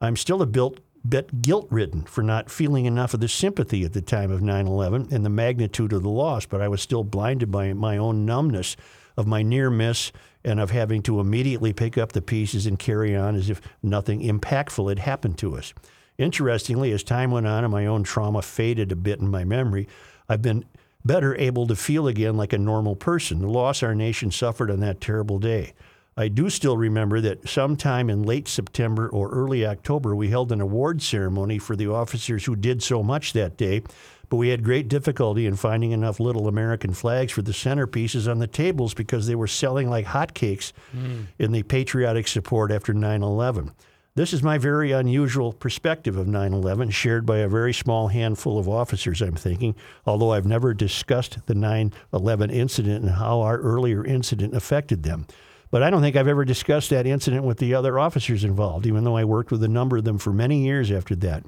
[0.00, 3.92] I'm still a bit, bit guilt ridden for not feeling enough of the sympathy at
[3.92, 7.04] the time of 9 11 and the magnitude of the loss, but I was still
[7.04, 8.76] blinded by my own numbness
[9.16, 10.12] of my near miss
[10.44, 14.20] and of having to immediately pick up the pieces and carry on as if nothing
[14.20, 15.72] impactful had happened to us.
[16.18, 19.88] Interestingly, as time went on and my own trauma faded a bit in my memory,
[20.28, 20.64] I've been
[21.04, 24.80] better able to feel again like a normal person, the loss our nation suffered on
[24.80, 25.72] that terrible day.
[26.18, 30.62] I do still remember that sometime in late September or early October, we held an
[30.62, 33.82] award ceremony for the officers who did so much that day,
[34.30, 38.38] but we had great difficulty in finding enough little American flags for the centerpieces on
[38.38, 41.24] the tables because they were selling like hotcakes hmm.
[41.38, 43.72] in the patriotic support after 9 11.
[44.14, 48.58] This is my very unusual perspective of 9 11, shared by a very small handful
[48.58, 49.76] of officers, I'm thinking,
[50.06, 55.26] although I've never discussed the 9 11 incident and how our earlier incident affected them.
[55.70, 59.04] But I don't think I've ever discussed that incident with the other officers involved, even
[59.04, 61.44] though I worked with a number of them for many years after that.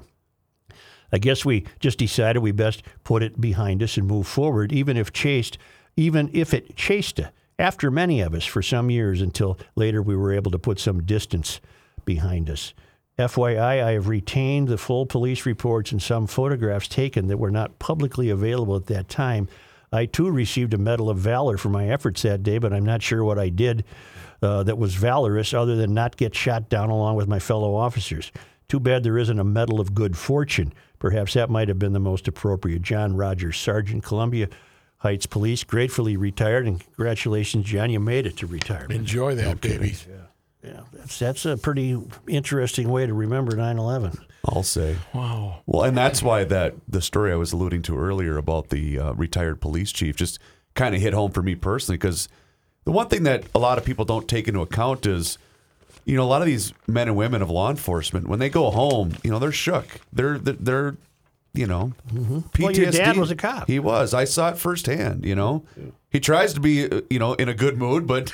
[1.11, 4.97] I guess we just decided we best put it behind us and move forward, even
[4.97, 5.57] if chased,
[5.95, 7.19] even if it chased
[7.57, 11.03] after many of us for some years until later we were able to put some
[11.03, 11.59] distance
[12.05, 12.73] behind us.
[13.17, 17.77] FYI, I have retained the full police reports and some photographs taken that were not
[17.77, 19.49] publicly available at that time.
[19.91, 23.01] I too received a Medal of Valor for my efforts that day, but I'm not
[23.01, 23.83] sure what I did
[24.41, 28.31] uh, that was valorous other than not get shot down along with my fellow officers.
[28.67, 30.73] Too bad there isn't a Medal of Good Fortune.
[30.99, 32.81] Perhaps that might have been the most appropriate.
[32.83, 34.47] John Rogers, Sergeant, Columbia
[34.97, 38.91] Heights Police, gratefully retired, and congratulations, John, you made it to retirement.
[38.91, 39.95] Enjoy that, baby.
[40.07, 40.15] Yeah,
[40.61, 44.19] that's that's a pretty interesting way to remember 9/11.
[44.45, 44.97] I'll say.
[45.13, 45.61] Wow.
[45.65, 49.13] Well, and that's why that the story I was alluding to earlier about the uh,
[49.13, 50.39] retired police chief just
[50.75, 52.29] kind of hit home for me personally because
[52.85, 55.37] the one thing that a lot of people don't take into account is,
[56.05, 58.69] you know, a lot of these men and women of law enforcement when they go
[58.71, 59.99] home, you know, they're shook.
[60.13, 60.97] They're they're, they're
[61.53, 62.59] you know, PTSD.
[62.63, 63.67] Well, your dad was a cop.
[63.67, 64.13] He was.
[64.13, 65.25] I saw it firsthand.
[65.25, 65.65] You know,
[66.09, 68.31] he tries to be, uh, you know, in a good mood, but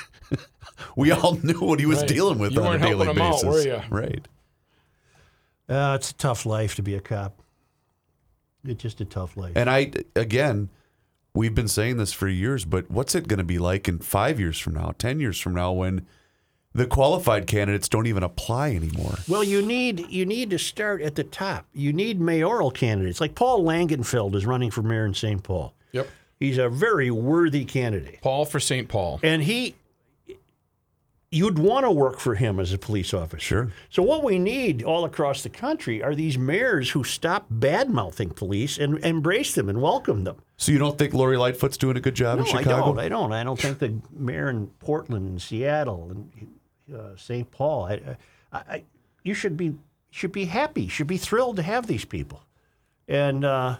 [0.96, 2.08] we all knew what he was Right.
[2.08, 3.44] dealing with You on a daily helping him out, basis.
[3.48, 3.82] were ya?
[3.90, 4.28] Right.
[5.68, 7.42] Uh, it's a tough life to be a cop.
[8.64, 9.52] It's just a tough life.
[9.56, 10.68] And I, again,
[11.34, 14.38] we've been saying this for years, but what's it going to be like in five
[14.40, 16.06] years from now, 10 years from now, when
[16.76, 19.14] the qualified candidates don't even apply anymore?
[19.28, 21.66] Well, you need you need to start at the top.
[21.72, 25.42] You need mayoral candidates like Paul Langenfeld is running for mayor in St.
[25.42, 25.74] Paul.
[25.92, 26.08] Yep.
[26.38, 28.88] He's a very worthy candidate, Paul for St.
[28.88, 29.20] Paul.
[29.22, 29.74] and he
[31.30, 33.40] you'd want to work for him as a police officer.
[33.40, 33.72] Sure.
[33.90, 38.30] So what we need all across the country are these mayors who stop bad mouthing
[38.30, 40.36] police and embrace them and welcome them.
[40.56, 42.86] So you don't think Lori Lightfoot's doing a good job No, in I Chicago?
[42.86, 42.98] don't.
[43.00, 43.32] I don't.
[43.32, 46.30] I don't think the mayor in Portland and Seattle and
[46.94, 47.50] uh, St.
[47.50, 47.84] Paul.
[47.86, 48.16] I,
[48.52, 48.84] I, I,
[49.22, 49.74] you should be
[50.10, 50.88] should be happy.
[50.88, 52.42] Should be thrilled to have these people,
[53.08, 53.76] and uh,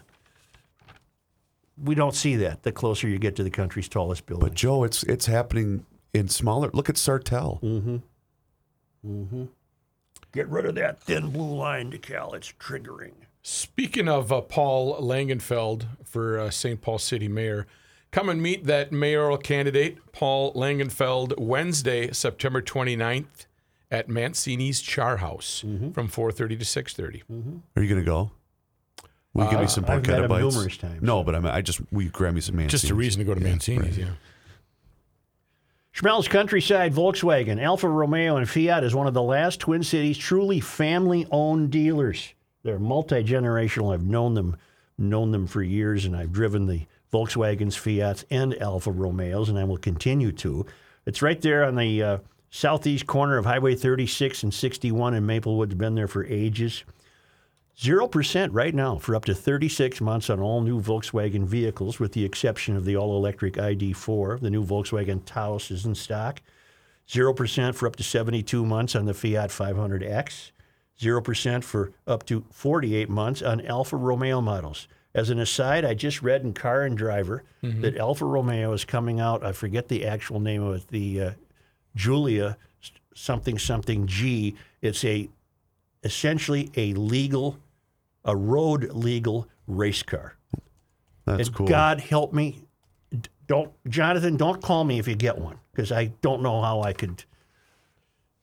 [1.83, 2.63] we don't see that.
[2.63, 4.47] The closer you get to the country's tallest building.
[4.47, 6.69] But Joe, it's it's happening in smaller.
[6.73, 7.61] Look at Sartell.
[7.61, 8.01] Mhm
[9.05, 9.47] mhm
[10.33, 12.33] get rid of that thin blue line decal.
[12.35, 13.13] It's triggering.
[13.41, 16.81] Speaking of uh, Paul Langenfeld for uh, St.
[16.81, 17.65] Paul City Mayor,
[18.17, 23.45] come and meet that mayoral candidate, Paul Langenfeld, Wednesday, September 29th
[23.91, 25.91] at Mancini's Char House Mm-hmm.
[25.91, 27.61] from 4.30 to 6.30.
[27.75, 28.31] Are you going to go?
[29.33, 30.55] Will you give me some Uh, I've met porchetta bites?
[30.55, 31.01] numerous times.
[31.03, 32.81] No, but I mean, I just will you grab me some Mancini's.
[32.81, 34.09] Just a reason to go to Mancini's, yeah.
[35.93, 40.59] Schmelz Countryside Volkswagen, Alfa Romeo, and Fiat is one of the last Twin Cities truly
[40.59, 42.33] family-owned dealers.
[42.63, 43.93] They're multi-generational.
[43.93, 44.57] I've known them,
[44.97, 49.63] known them for years, and I've driven the Volkswagens, Fiats, and Alfa Romeos, and I
[49.63, 50.65] will continue to.
[51.05, 52.17] It's right there on the uh,
[52.49, 55.71] southeast corner of Highway 36 and 61 in Maplewood.
[55.71, 56.83] It's been there for ages.
[57.79, 62.25] 0% right now for up to 36 months on all new Volkswagen vehicles, with the
[62.25, 64.41] exception of the all electric ID4.
[64.41, 66.41] The new Volkswagen Taos is in stock.
[67.07, 70.51] 0% for up to 72 months on the Fiat 500X.
[70.99, 74.87] 0% for up to 48 months on Alfa Romeo models.
[75.13, 79.19] As an aside, I just read in Car and Driver that Alfa Romeo is coming
[79.19, 79.43] out.
[79.43, 81.31] I forget the actual name of it, the uh,
[81.95, 82.57] Giulia
[83.17, 84.55] something something G.
[84.81, 85.29] It's a
[86.03, 87.57] essentially a legal,
[88.23, 90.37] a road legal race car.
[91.25, 91.67] That's and cool.
[91.67, 92.63] God help me,
[93.47, 96.93] don't Jonathan, don't call me if you get one because I don't know how I
[96.93, 97.23] could.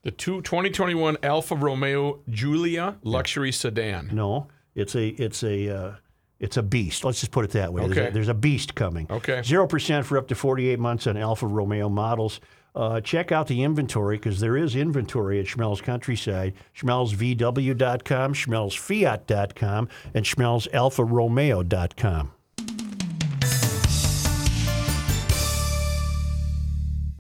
[0.03, 4.11] The two, 2021 Alfa Romeo Giulia luxury sedan.
[4.13, 5.93] No, it's a it's a uh,
[6.41, 7.05] it's a beast.
[7.05, 7.87] Let's just put it that way.
[7.87, 9.07] There's, a, there's a beast coming.
[9.11, 9.43] Okay.
[9.43, 12.41] Zero percent for up to 48 months on Alfa Romeo models.
[12.75, 16.55] Uh, check out the inventory because there is inventory at Schmelz Countryside.
[16.77, 22.33] SchmelzVW.com, SchmelzFiat.com, and SchmelzAlfaRomeo.com.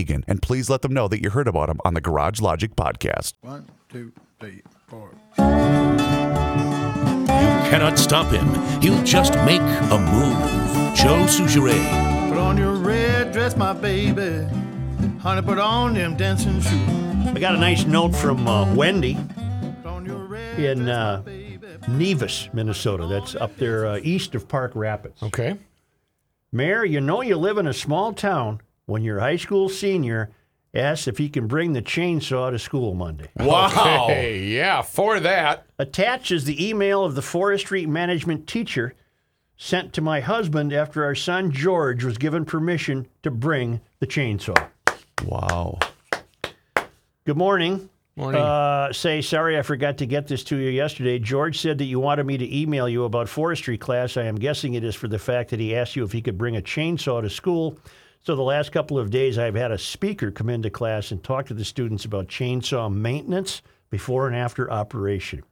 [0.00, 0.24] Eagan.
[0.26, 3.34] And please let them know that you heard about them on the Garage Logic podcast.
[3.42, 5.10] One, two, three, four.
[5.38, 5.44] You
[7.70, 8.46] Cannot stop him.
[8.80, 10.96] He'll just make a move.
[10.96, 12.28] Joe Soucheray.
[12.28, 14.46] Put on your red dress, my baby.
[15.20, 17.26] Honey, put on them dancing shoes.
[17.26, 19.16] I got a nice note from uh, Wendy
[19.82, 21.22] Put on your red in uh.
[21.88, 23.06] Nevis, Minnesota.
[23.06, 25.22] That's up there uh, east of Park Rapids.
[25.22, 25.56] Okay.
[26.52, 28.60] Mayor, you know you live in a small town
[28.90, 30.30] when your high school senior
[30.74, 33.28] asks if he can bring the chainsaw to school Monday.
[33.40, 34.04] Wow.
[34.04, 35.66] Okay, yeah, for that.
[35.78, 38.94] Attached is the email of the forestry management teacher
[39.56, 44.68] sent to my husband after our son George was given permission to bring the chainsaw.
[45.24, 45.78] Wow.
[47.24, 47.88] Good morning.
[48.16, 48.40] Morning.
[48.40, 51.18] Uh, say, sorry, I forgot to get this to you yesterday.
[51.18, 54.16] George said that you wanted me to email you about forestry class.
[54.16, 56.36] I am guessing it is for the fact that he asked you if he could
[56.36, 57.78] bring a chainsaw to school.
[58.22, 61.46] So the last couple of days, I've had a speaker come into class and talk
[61.46, 65.42] to the students about chainsaw maintenance before and after operation.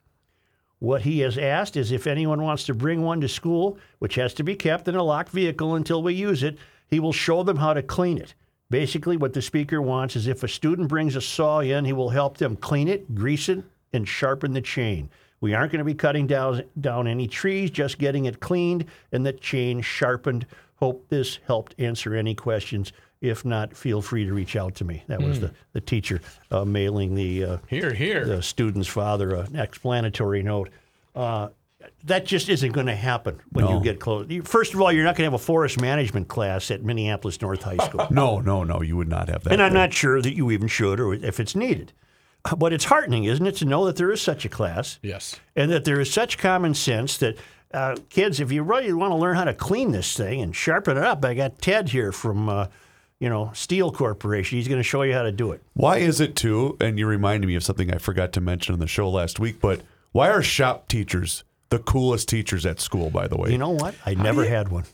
[0.79, 4.35] What he has asked is if anyone wants to bring one to school, which has
[4.35, 6.59] to be kept in a locked vehicle until we use it,
[6.89, 8.35] he will show them how to clean it.
[8.71, 12.11] Basically, what the speaker wants is if a student brings a saw in, he will
[12.11, 13.65] help them clean it, grease it,
[13.95, 15.09] and sharpen the chain.
[15.41, 19.25] We aren't going to be cutting down, down any trees, just getting it cleaned and
[19.25, 20.47] the chain sharpened.
[20.81, 22.93] Hope this helped answer any questions.
[23.21, 25.03] If not, feel free to reach out to me.
[25.09, 26.21] That was the, the teacher
[26.53, 28.25] uh, mailing the uh, Here, here.
[28.25, 30.71] the student's father an explanatory note.
[31.17, 31.49] Uh,
[32.05, 34.27] that just isn't going to happen when you get close.
[34.45, 37.63] First of all, you're not going to have a forest management class at Minneapolis North
[37.63, 38.07] High School.
[38.11, 38.83] No, no, no.
[38.83, 39.53] You would not have that.
[39.53, 41.93] and I'm not sure that you even should or if it's needed.
[42.57, 45.41] But it's heartening, isn't it, to know that there is such a class Yes.
[45.57, 47.37] and that there is such common sense that
[47.73, 50.97] uh, kids, if you really want to learn how to clean this thing and sharpen
[50.97, 52.67] it up, I got Ted here from, uh,
[53.21, 54.57] you know, Steel Corporation.
[54.59, 55.63] He's going to show you how to do it.
[55.75, 56.77] Why is it too?
[56.81, 59.61] And you reminded me of something I forgot to mention on the show last week.
[59.61, 63.11] But why are shop teachers the coolest teachers at school?
[63.11, 63.95] By the way, You know what?
[64.07, 64.85] I never had one.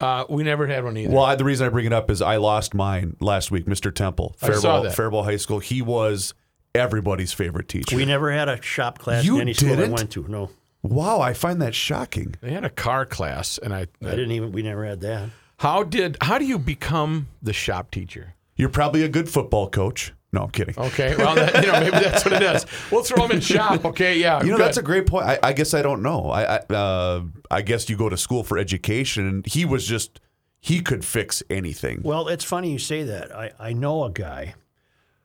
[0.00, 1.14] Uh, we never had one either.
[1.14, 3.94] Well, I, the reason I bring it up is I lost mine last week, Mr.
[3.94, 4.94] Temple, I saw Faribault, that.
[4.94, 5.60] Faribault High School.
[5.60, 6.34] He was
[6.74, 7.96] everybody's favorite teacher.
[7.96, 9.92] We never had a shop class You in any school I didn't?
[9.92, 10.26] went to.
[10.28, 10.50] No.
[10.84, 12.36] Wow, I find that shocking.
[12.40, 13.86] they had a car class, and I.
[14.02, 14.52] I didn't even.
[14.52, 15.30] We never had that.
[15.58, 16.16] How did?
[16.20, 18.34] How do you become the shop teacher?
[18.56, 20.12] You're probably a good football coach.
[20.32, 20.74] No, I'm kidding.
[20.76, 22.66] Okay, well, that, you know, maybe that's what it is.
[22.90, 23.84] We'll throw them in shop.
[23.84, 24.42] Okay, yeah.
[24.42, 24.64] You know, good.
[24.66, 25.26] that's a great point.
[25.26, 26.28] I, I guess I don't know.
[26.30, 27.22] I I, uh,
[27.52, 30.20] I guess you go to school for education, and he was just
[30.60, 32.00] he could fix anything.
[32.02, 33.34] Well, it's funny you say that.
[33.34, 34.54] I, I know a guy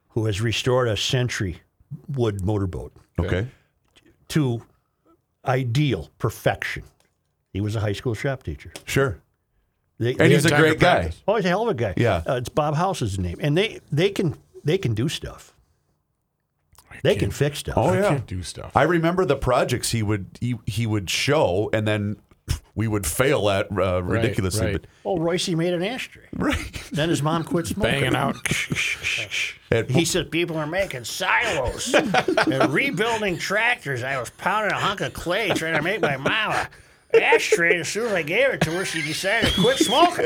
[0.09, 1.61] who has restored a Century
[2.07, 3.47] wood motorboat Okay.
[4.29, 4.61] to
[5.45, 6.83] ideal perfection.
[7.53, 8.71] He was a high school shop teacher.
[8.85, 9.19] Sure.
[9.97, 11.11] They, And they- he's a time to great guy.
[11.27, 11.93] oh, he's a hell of a guy.
[11.97, 12.21] Yeah.
[12.27, 15.53] uh, it's Bob House's name, and they they can they can do stuff.
[17.03, 17.75] They can fix stuff.
[17.77, 18.09] Oh I yeah.
[18.09, 18.75] can't do stuff.
[18.75, 22.17] I remember the projects he would he, he would show, and then
[22.79, 24.71] we would fail at uh, ridiculously.
[24.71, 24.87] right.
[25.03, 26.23] Oh, Royce made an ashtray.
[26.31, 26.81] Right.
[26.93, 27.91] Then his mom quit smoking.
[28.13, 28.37] Banging out.
[29.69, 34.01] At- He said people are making silos and rebuilding tractors.
[34.01, 36.55] I was pounding a hunk of clay trying to make my mom
[37.13, 37.79] a ashtray.
[37.79, 40.25] As soon as I gave it to her, she decided to quit smoking.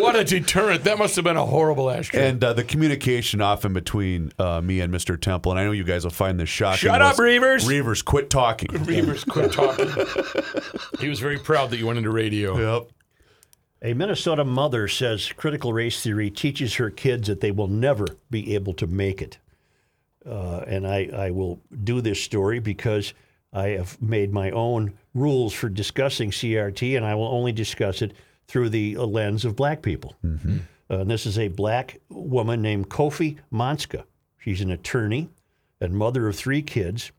[0.00, 0.84] what a deterrent!
[0.84, 2.28] That must have been a horrible ashtray.
[2.28, 5.20] and uh, the communication often between uh, me and Mr.
[5.20, 6.78] Temple, and I know you guys will find this shocking.
[6.88, 7.66] Shut up, was, Reavers.
[7.66, 8.68] Reavers, quit talking.
[8.84, 9.88] Reavers, quit talking.
[11.00, 12.78] he was very proud that you went into radio.
[12.78, 12.90] Yep.
[13.80, 18.54] A Minnesota mother says critical race theory teaches her kids that they will never be
[18.54, 19.38] able to make it.
[20.26, 23.14] Uh, and I, I will do this story because
[23.58, 28.12] I have made my own rules for discussing CRT, and I will only discuss it
[28.46, 30.14] through the lens of black people.
[30.90, 34.04] Uh, and this is a black woman named Kofi Montzka.
[34.38, 35.28] She's an attorney
[35.80, 37.12] and mother of three kids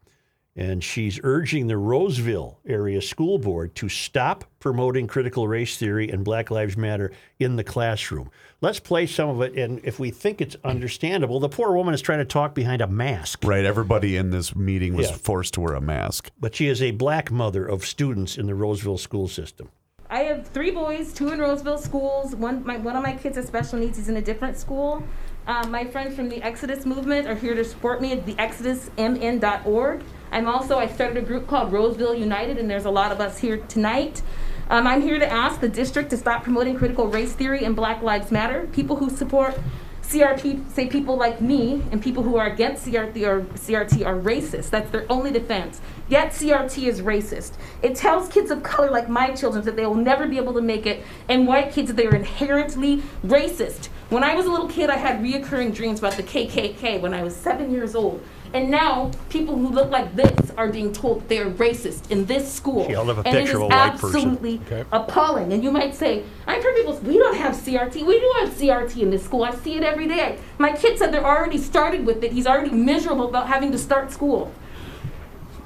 [0.59, 6.25] and she's urging the Roseville area school board to stop promoting critical race theory and
[6.25, 8.29] Black Lives Matter in the classroom.
[8.59, 12.01] Let's play some of it, and if we think it's understandable, the poor woman is
[12.01, 13.63] trying to talk behind a mask, Right.
[13.63, 15.15] Everybody in this meeting was Yeah.
[15.15, 16.29] forced to wear a mask.
[16.37, 19.69] but she is a black mother of students in the Roseville school system.
[20.09, 22.35] I have three boys, two in Roseville schools.
[22.35, 23.97] One, my, one of my kids has special needs.
[23.97, 25.03] He's in a different school.
[25.47, 30.01] Um, my friends from the Exodus movement are here to support me at the exodusmn.org.
[30.31, 33.39] I'm also, I started a group called Roseville United, and there's a lot of us
[33.39, 34.21] here tonight.
[34.69, 38.03] Um, I'm here to ask the district to stop promoting critical race theory and Black
[38.03, 38.67] Lives Matter.
[38.71, 39.57] People who support
[40.03, 44.71] CRT say people like me and people who are against CRT are, CRT are racist.
[44.71, 45.81] That's their only defense.
[46.07, 47.53] Yet CRT is racist.
[47.83, 50.61] It tells kids of color like my children that they will never be able to
[50.61, 53.89] make it, and white kids that they are inherently racist.
[54.09, 57.21] When I was a little kid, I had reoccurring dreams about the KKK when I
[57.21, 58.23] was seven years old.
[58.53, 62.51] And now people who look like this are being told they are racist in this
[62.51, 62.85] school.
[62.85, 64.15] She held up a and picture it is of a white person.
[64.21, 64.85] absolutely Okay.
[64.91, 65.53] appalling.
[65.53, 68.05] And you might say, I've heard people say, we don't have CRT.
[68.05, 69.43] We do have CRT in this school.
[69.43, 70.39] I see it every day.
[70.57, 72.31] My kid said they're already started with it.
[72.31, 74.51] He's already miserable about having to start school.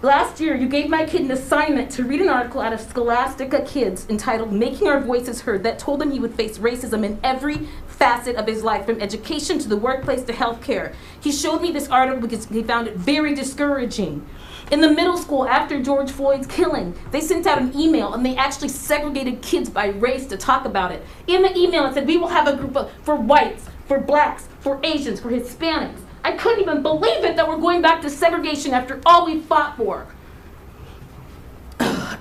[0.04, 3.62] Last year, you gave my kid an assignment to read an article out of Scholastica
[3.62, 7.70] Kids entitled Making Our Voices Heard that told him he would face racism in every
[7.88, 10.93] facet of his life, from education to the workplace to healthcare.
[11.22, 14.28] He showed me this article because he found it very discouraging.
[14.74, 18.36] In the middle school, after George Floyd's killing, they sent out an email and they
[18.36, 21.01] actually segregated kids by race to talk about it.
[21.28, 24.49] In the email, it said, We will have a group of, for whites, for blacks,
[24.60, 26.01] for Asians, for Hispanics.
[26.24, 29.78] I couldn't even believe it that we're going back to segregation after all we fought
[29.78, 30.07] for.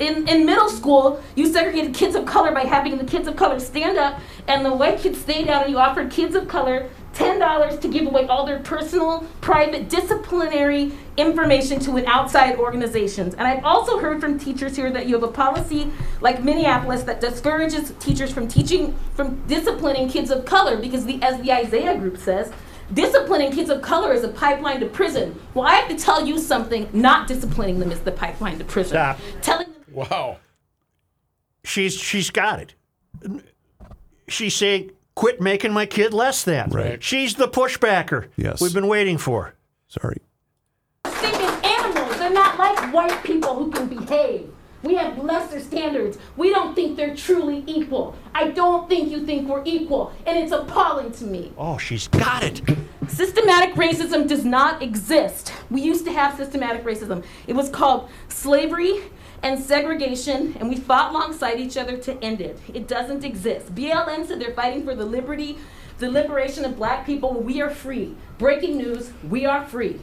[0.00, 3.60] In, in middle school, you segregated kids of color by having the kids of color
[3.60, 7.80] stand up, and the white kids stay down, and you offered kids of color $10
[7.80, 13.34] to give away all their personal, private, disciplinary information to an outside organizations.
[13.34, 15.90] And I've also heard from teachers here that you have a policy
[16.20, 21.40] like Minneapolis that discourages teachers from teaching, from disciplining kids of color because the, as
[21.42, 22.50] the Isaiah group says,
[22.94, 25.38] disciplining kids of color is a pipeline to prison.
[25.54, 28.94] Well, I have to tell you something, not disciplining them is the pipeline to prison.
[28.94, 29.18] Stop.
[29.40, 30.38] Telling them Wow.
[31.64, 32.74] She's she's got it.
[34.28, 37.02] She's saying, "Quit making my kid less than." Right.
[37.02, 38.28] She's the pushbacker.
[38.36, 38.60] Yes.
[38.60, 39.54] We've been waiting for.
[39.88, 40.18] Sorry.
[41.06, 42.18] stinking animals.
[42.18, 44.51] They're not like white people who can behave.
[44.82, 46.18] We have lesser standards.
[46.36, 48.16] We don't think they're truly equal.
[48.34, 51.52] I don't think you think we're equal, and it's appalling to me.
[51.56, 52.62] Oh, she's got it.
[53.06, 55.52] Systematic racism does not exist.
[55.70, 57.24] We used to have systematic racism.
[57.46, 59.02] It was called slavery
[59.42, 62.58] and segregation, and we fought alongside each other to end it.
[62.72, 63.74] It doesn't exist.
[63.74, 65.58] BLM said they're fighting for the liberty,
[65.98, 67.34] the liberation of black people.
[67.34, 68.16] We are free.
[68.38, 70.00] Breaking news, we are free.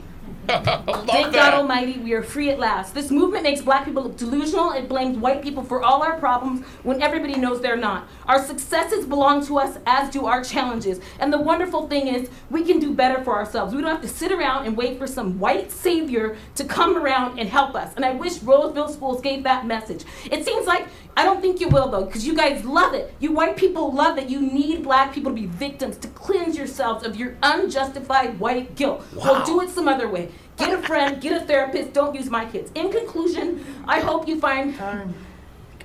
[0.47, 2.93] Thank God Almighty, we are free at last.
[2.93, 4.71] This movement makes black people look delusional.
[4.71, 8.07] It blames white people for all our problems when everybody knows they're not.
[8.25, 10.99] Our successes belong to us, as do our challenges.
[11.19, 13.73] And the wonderful thing is, we can do better for ourselves.
[13.73, 17.39] We don't have to sit around and wait for some white savior to come around
[17.39, 17.93] and help us.
[17.95, 20.03] And I wish Roseville schools gave that message.
[20.31, 20.87] It seems like,
[21.19, 23.13] I don't think you will though, because you guys love it.
[23.19, 24.29] You white people love it.
[24.29, 29.03] you need black people to be victims, to cleanse yourselves of your unjustified white guilt.
[29.13, 30.31] Well, do it some other way.
[30.55, 32.71] Get a friend, get a therapist, don't use my kids.
[32.73, 34.73] In conclusion, I hope you find.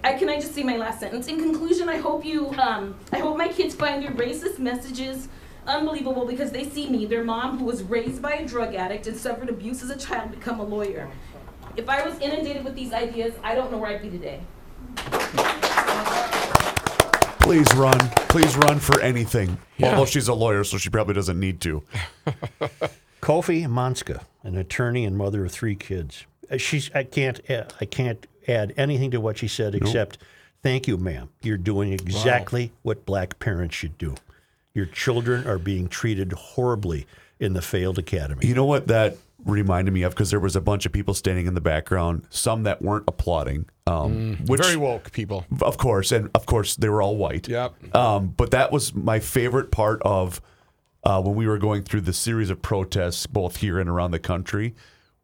[0.04, 1.26] I, can I just say my last sentence?
[1.26, 5.26] In conclusion, I hope you, um, I hope my kids find your racist messages
[5.66, 9.16] unbelievable because they see me, their mom, who was raised by a drug addict and
[9.16, 11.10] suffered abuse as a child, become a lawyer.
[11.76, 14.40] If I was inundated with these ideas, I don't know where I'd be today.
[17.40, 17.98] Please run.
[18.28, 19.58] Please run for anything.
[19.82, 21.82] Although she's a lawyer, so she probably doesn't need to.
[23.20, 26.24] Kofi Montzka, an attorney and mother of three kids.
[26.50, 26.90] Uh, She's.
[26.94, 27.40] I can't.
[27.50, 30.18] uh, I can't add anything to what she said except,
[30.62, 31.30] "Thank you, ma'am.
[31.42, 34.14] You're doing exactly what black parents should do.
[34.74, 37.06] Your children are being treated horribly
[37.38, 40.12] in the failed academy." You know what that reminded me of?
[40.12, 43.66] Because there was a bunch of people standing in the background, some that weren't applauding.
[43.86, 45.44] Um, which, Very woke people.
[45.60, 47.48] of course, and of course they were all white.
[47.48, 47.94] Yep.
[47.94, 50.40] Um, but that was my favorite part of
[51.04, 54.18] uh, when we were going through the series of protests, both here and around the
[54.18, 54.74] country,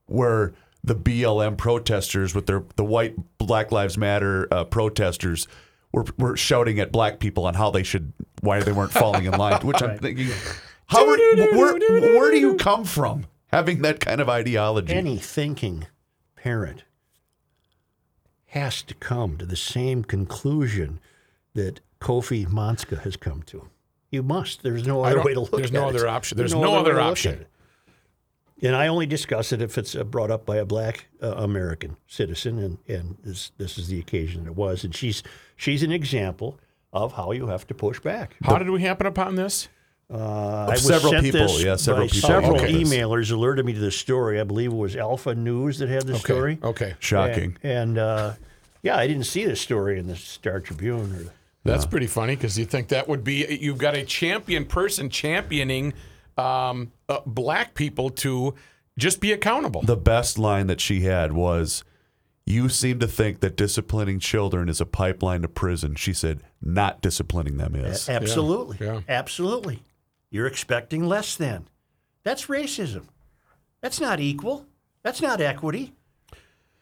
[0.07, 0.53] where
[0.85, 5.49] the BLM protesters with their the white Black Lives Matter uh, protesters
[5.93, 9.33] were, were shouting at black people on how they should why they weren't falling in
[9.33, 9.61] line.
[9.67, 10.29] Which I'm thinking,
[10.87, 14.93] how are, where, where do you come from having that kind of ideology?
[14.93, 15.87] Any thinking
[16.37, 16.85] parent
[18.47, 21.01] has to come to the same conclusion
[21.55, 23.69] that Kofi Montzka has come to.
[24.11, 24.63] You must.
[24.63, 25.95] There's no other way to look there's at no it.
[25.95, 26.37] other option.
[26.37, 27.47] There's no other way to look option.
[28.63, 31.97] And I only discuss it if it's uh, brought up by a black uh, American
[32.07, 34.85] citizen, and, and this this is the occasion it was.
[34.85, 35.23] And she's
[35.57, 36.59] she's an example
[36.93, 38.37] of how you have to push back.
[38.43, 39.69] How did we happen upon this?
[40.13, 42.93] Uh, I was several sent people, this yeah, several by people Several alerted us.
[42.93, 44.41] emailers alerted me to the story.
[44.41, 46.21] I believe it was Alpha News that had the Okay.
[46.23, 46.59] story.
[46.63, 46.95] Okay.
[46.99, 47.57] Shocking.
[47.63, 48.33] And, and, uh,
[48.83, 51.15] yeah, I didn't see this story in the Star Tribune.
[51.15, 51.33] Or,
[51.65, 55.93] That's pretty funny because you think that would be you've got a champion person championing
[56.39, 58.55] um, uh, black people to
[58.99, 59.83] just be accountable.
[59.83, 61.85] The best line that she had was,
[62.47, 65.95] You seem to think that disciplining children is a pipeline to prison.
[65.95, 68.09] She said, Not disciplining them is.
[68.09, 68.79] absolutely.
[68.85, 69.01] yeah.
[69.09, 69.83] Absolutely.
[70.31, 71.67] You're expecting less than.
[72.23, 73.05] That's racism.
[73.81, 74.67] That's not equal.
[75.03, 75.95] That's not equity.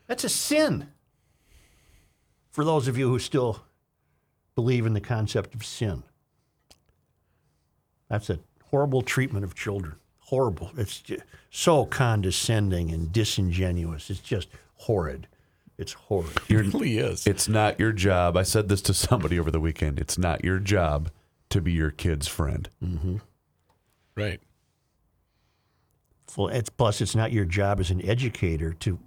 [0.06, 0.88] That's a sin.
[2.50, 3.62] For those of you who still
[4.54, 6.02] believe in the concept of sin,
[8.08, 8.40] that's a
[8.70, 9.96] horrible treatment of children.
[10.18, 10.70] Horrible.
[10.76, 14.10] It's just so condescending and disingenuous.
[14.10, 15.26] It's just horrid.
[15.78, 16.36] It's horrid.
[16.48, 17.26] it really is.
[17.26, 18.36] It's not your job.
[18.36, 19.98] I said this to somebody over the weekend.
[19.98, 21.10] It's not your job
[21.50, 22.68] to be your kid's friend.
[22.82, 23.16] Mm-hmm.
[24.18, 24.40] Right.
[26.36, 28.98] Well, it's plus it's not your job as an educator to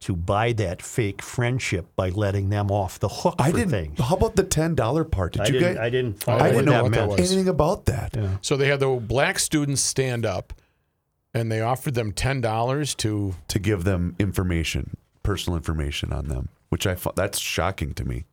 [0.00, 3.70] to buy that fake friendship by letting them off the hook I for didn't.
[3.70, 4.00] things.
[4.00, 5.32] How about the ten dollar part?
[5.32, 5.78] Did I you didn't, guys?
[5.78, 7.32] I didn't follow I didn't what know that what that was.
[7.32, 8.16] anything about that.
[8.42, 10.52] So they had the black students stand up,
[11.34, 13.34] and they offered them ten dollars to.
[13.48, 18.24] To give them information, personal information on them, which I thought that's shocking to me.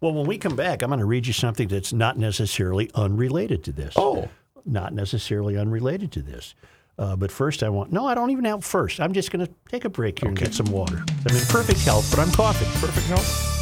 [0.00, 3.62] Well, when we come back, I'm going to read you something that's not necessarily unrelated
[3.64, 3.94] to this.
[3.96, 4.28] Oh.
[4.64, 6.54] Not necessarily unrelated to this.
[6.98, 9.00] Uh, but first, I want, no, I don't even have first.
[9.00, 11.04] I'm just going to take a break here and get some water.
[11.28, 12.68] I'm in perfect health, but I'm coughing.
[12.80, 13.61] Perfect health.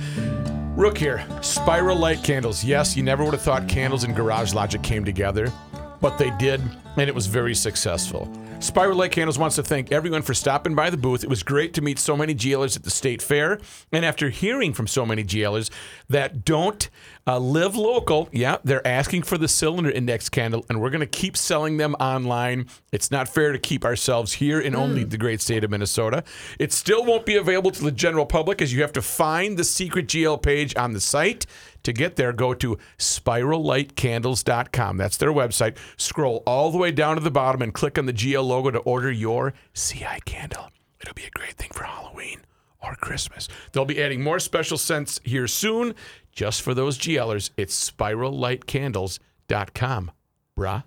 [0.74, 1.24] Rook here.
[1.42, 2.64] Spiral light candles.
[2.64, 5.52] Yes, you never would have thought candles and Garage Logic came together,
[6.00, 6.62] but they did,
[6.96, 8.26] and it was very successful.
[8.62, 11.24] Spiral Light Candles wants to thank everyone for stopping by the booth.
[11.24, 13.58] It was great to meet so many GLers at the state fair.
[13.90, 15.68] And after hearing from so many GLers
[16.08, 16.88] that don't
[17.26, 21.06] uh, live local, yeah, they're asking for the cylinder index candle, and we're going to
[21.06, 22.68] keep selling them online.
[22.92, 26.22] It's not fair to keep ourselves here in only the great state of Minnesota.
[26.60, 29.64] It still won't be available to the general public as you have to find the
[29.64, 31.46] secret GL page on the site.
[31.84, 34.96] To get there, go to spirallightcandles.com.
[34.96, 35.76] That's their website.
[35.96, 38.78] Scroll all the way down to the bottom and click on the GL logo to
[38.80, 40.70] order your CI candle.
[41.00, 42.42] It'll be a great thing for Halloween
[42.82, 43.48] or Christmas.
[43.72, 45.94] They'll be adding more special scents here soon
[46.32, 47.50] just for those GLers.
[47.56, 50.10] It's spirallightcandles.com.
[50.56, 50.84] Brah.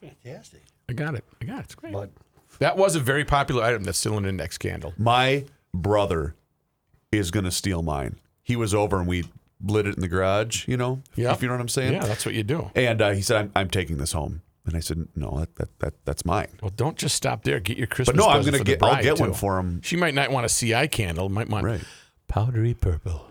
[0.00, 0.62] Fantastic.
[0.88, 1.24] I got it.
[1.40, 1.64] I got it.
[1.64, 1.92] It's great.
[1.92, 2.10] But
[2.58, 4.92] that was a very popular item, that cylinder index candle.
[4.96, 6.34] My brother
[7.12, 8.18] is going to steal mine.
[8.42, 9.24] He was over and we
[9.64, 11.32] lit it in the garage, you know, Yeah.
[11.32, 11.94] if you know what I'm saying.
[11.94, 12.70] Yeah, that's what you do.
[12.74, 14.42] And uh, he said, I'm, I'm taking this home.
[14.66, 16.48] And I said, no, that, that, that that's mine.
[16.60, 17.60] Well, don't just stop there.
[17.60, 18.16] Get your Christmas.
[18.16, 19.80] But no, I'm gonna get- I'll bride, get one for him.
[19.82, 21.28] She might not want a CI candle.
[21.28, 21.82] Might want Right.
[22.28, 23.28] powdery purple.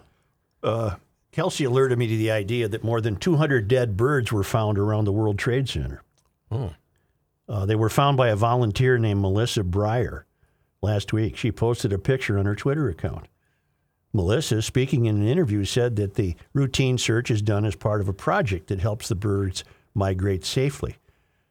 [0.63, 0.95] uh,
[1.34, 5.03] Kelsey alerted me to the idea that more than 200 dead birds were found around
[5.03, 6.01] the World Trade Center.
[6.49, 6.73] Oh.
[7.49, 10.23] Uh, they were found by a volunteer named Melissa Breyer
[10.82, 11.36] last week.
[11.36, 13.28] She posted a picture on her Twitter account.
[14.16, 18.07] Melissa, speaking in an interview, said that the routine search is done as part of
[18.07, 20.95] a project that helps the birds migrate safely.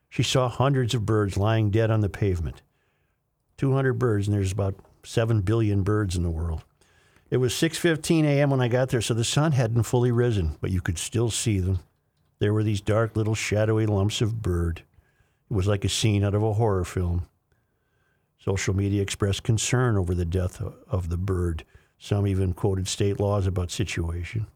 [0.09, 2.63] She saw hundreds of birds lying dead on the pavement.
[3.59, 6.65] 200 birds, and there's about 7 billion birds in the world.
[7.31, 8.49] It was 6:15 a.m.
[8.49, 11.59] when I got there, so the sun hadn't fully risen, but you could still see
[11.59, 11.81] them.
[12.39, 14.83] There were these dark little shadowy lumps of bird.
[15.51, 17.27] It was like a scene out of a horror film.
[18.39, 21.65] Social media expressed concern over the death of the bird.
[21.99, 24.47] Some even quoted state laws about situation.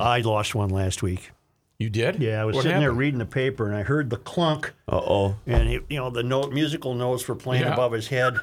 [0.00, 1.30] I lost one last week.
[1.78, 2.20] You did?
[2.22, 2.98] Yeah, I was What sitting there happened?
[2.98, 5.36] reading the paper and I heard the clunk Uh oh.
[5.46, 7.72] and he, you know the note musical notes were playing Yeah.
[7.74, 8.36] above his head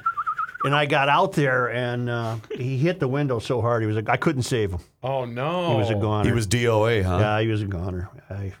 [0.64, 3.96] and i got out there and uh, he hit the window so hard he was
[3.96, 5.72] a, i couldn't save him Oh no.
[5.72, 7.18] he was a goner He was DOA, huh?
[7.20, 8.52] yeah he was a goner i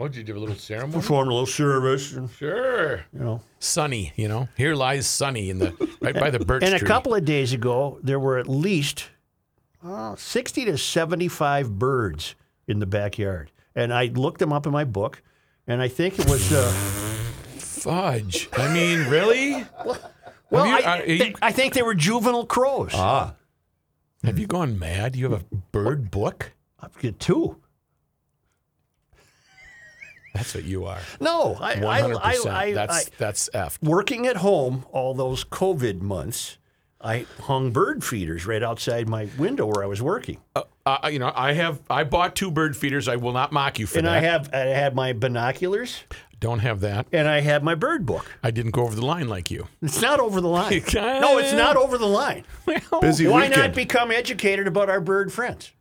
[0.00, 0.92] Oh, did you do a little ceremony?
[0.92, 2.98] performed a little service and Sure.
[3.12, 4.48] you know Sunny, you know.
[4.56, 6.86] Here lies Sunny in the right by the birch and a tree.
[6.86, 9.10] couple of days ago there were at least
[9.84, 12.34] uh, 60 to 75 birds
[12.66, 15.22] in the backyard and i looked them up in my book
[15.66, 16.70] and i think it was uh,
[17.56, 18.48] fudge.
[18.56, 19.64] I mean, really?
[20.50, 23.34] well you- I, are you- they- I think they were juvenile crows Ah.
[24.24, 25.14] Have you gone mad?
[25.14, 26.52] You have a bird book?
[26.80, 27.56] i've got two
[30.34, 31.00] That's what you are.
[31.20, 32.60] no I, One I, hundred I.
[32.68, 33.78] I, That's that's f.
[33.82, 36.58] working at home all those COVID months,
[37.00, 40.40] I hung bird feeders right outside my window where I was working.
[40.54, 43.08] Uh, you know, I have I bought two bird feeders.
[43.08, 44.16] I will not mock you for and that.
[44.16, 46.02] And I have I had my binoculars
[46.40, 47.06] Don't have that.
[47.12, 48.26] and I had my bird book.
[48.42, 49.66] I didn't go over the line like you.
[49.82, 50.70] It's not over the line.
[50.94, 52.44] no, it's not over the line.
[53.00, 53.56] Busy Why weekend.
[53.62, 55.72] not become educated about our bird friends?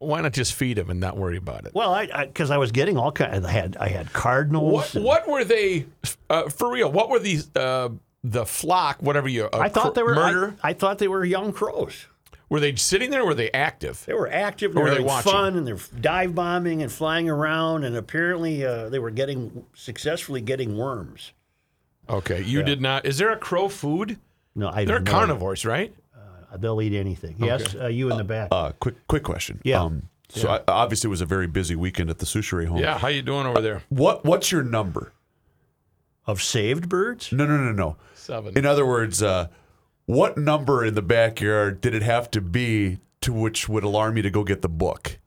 [0.00, 1.74] Why not just feed them and not worry about it?
[1.74, 3.46] Well, I because I, was getting all kind.
[3.46, 4.72] I had I had cardinals.
[4.72, 5.84] What and- what were they
[6.30, 6.90] uh, for real?
[6.90, 7.90] What were these uh,
[8.24, 9.02] the flock?
[9.02, 9.44] Whatever you.
[9.44, 10.56] Uh, I thought they were murder.
[10.62, 12.06] I, I thought they were young crows.
[12.48, 13.22] were they sitting there?
[13.22, 14.02] or Were they active?
[14.06, 14.72] They were active.
[14.72, 15.30] They were were they watching?
[15.32, 20.40] fun, and they're dive bombing and flying around, and apparently uh, they were getting successfully
[20.40, 21.32] getting worms.
[22.08, 23.04] Okay, you did not.
[23.04, 24.18] Is there a crow food?
[24.54, 25.94] No, I They're no carnivores, right?
[26.50, 26.58] Idea.
[26.60, 27.36] They'll eat anything.
[27.38, 28.48] Yes, uh, you in the back.
[28.50, 29.60] Uh, quick, quick question.
[29.64, 29.82] Yeah.
[29.82, 32.78] Um, so I, obviously it was a very busy weekend at the Soucheray home.
[32.78, 32.98] Yeah.
[32.98, 33.82] How you doing over there?
[33.88, 35.12] What What's your number?
[36.26, 37.32] of saved birds.
[37.32, 37.96] No, no, no, no.
[38.14, 38.56] Seven.
[38.56, 39.48] In other words, uh,
[40.06, 44.22] what number in the backyard did it have to be to which would alarm you
[44.22, 45.18] to go get the book?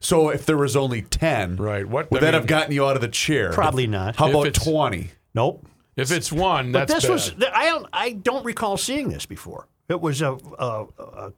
[0.00, 2.86] So if there was only ten, Right, what- would I that mean- have gotten you
[2.86, 3.50] out of the chair?
[3.52, 4.16] Probably not.
[4.16, 5.10] How If about twenty?
[5.34, 5.66] Nope.
[5.96, 7.38] If it's one, But that's this bad.
[7.40, 9.66] was I don't I don't recall seeing this before.
[9.88, 11.32] It was a, a, a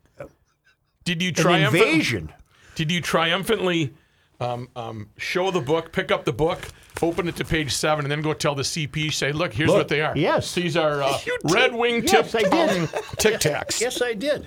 [1.05, 2.33] Did you an invasion.
[2.75, 3.93] Did you triumphantly
[4.41, 6.61] um, um, show the book, pick up the book,
[7.03, 9.79] open it to page seven, and then go tell the CP, say, "Look, here's Look,
[9.79, 10.17] what they are.
[10.17, 10.55] yes.
[10.55, 12.89] these are uh, red wing Yes, tip did.
[13.19, 13.81] Tic Tacs.
[13.81, 14.47] Yes, I did.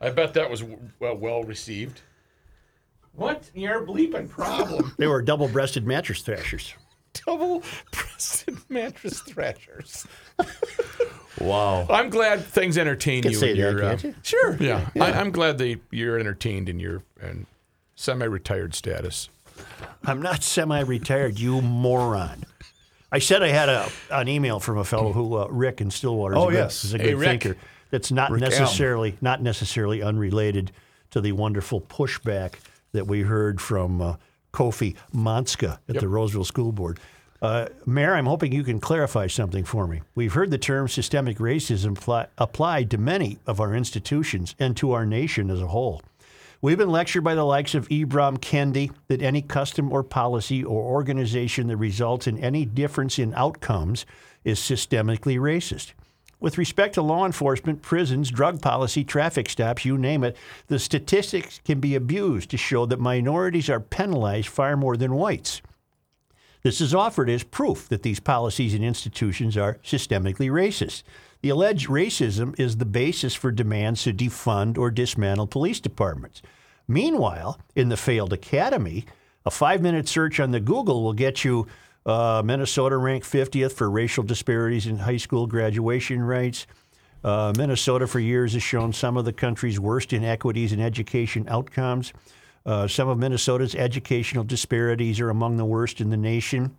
[0.00, 2.00] I bet that was w- well, well received.
[3.14, 4.94] What your bleeping problem?
[4.98, 6.74] They were double-breasted mattress thrashers.
[7.26, 7.62] Double
[7.92, 10.06] breasted mattress thrashers.
[11.40, 11.86] Wow.
[11.88, 13.36] I'm glad things entertain You you.
[13.36, 14.14] can say in that, your, uh, can't you?
[14.22, 14.56] Sure.
[14.60, 14.88] Yeah.
[15.00, 17.46] I, I'm glad they you're entertained in your and
[17.94, 19.28] semi-retired status.
[20.04, 22.44] I'm not semi-retired, you moron.
[23.10, 26.36] I said I had a an email from a fellow who uh, Rick in Stillwater.
[26.36, 26.84] Oh, a good- yes.
[26.84, 27.42] is a Hey, good Rick.
[27.42, 27.56] thinker.
[27.90, 28.48] That's not Rick M.
[28.50, 30.72] necessarily not necessarily unrelated
[31.10, 32.54] to the wonderful pushback
[32.92, 34.16] that we heard from uh,
[34.52, 36.98] Kofi Montzka at the Roseville School Board.
[37.42, 40.02] Uh, Mayor, I'm hoping you can clarify something for me.
[40.14, 44.92] We've heard the term systemic racism pli- applied to many of our institutions and to
[44.92, 46.02] our nation as a whole.
[46.60, 50.84] We've been lectured by the likes of Ibram Kendi that any custom or policy or
[50.84, 54.06] organization that results in any difference in outcomes
[54.44, 55.94] is systemically racist.
[56.38, 60.36] With respect to law enforcement, prisons, drug policy, traffic stops, you name it,
[60.68, 65.60] the statistics can be abused to show that minorities are penalized far more than whites.
[66.62, 71.02] This is offered as proof that these policies and institutions are systemically racist.
[71.40, 76.40] The alleged racism is the basis for demands to defund or dismantle police departments.
[76.86, 79.06] Meanwhile, in the failed academy,
[79.44, 81.66] a five minute search on the Google will get you
[82.06, 86.66] uh, Minnesota ranked 50th for racial disparities in high school graduation rates.
[87.24, 92.12] Uh, Minnesota, for years, has shown some of the country's worst inequities in education outcomes.
[92.64, 96.76] Uh, some of Minnesota's educational disparities are among the worst in the nation.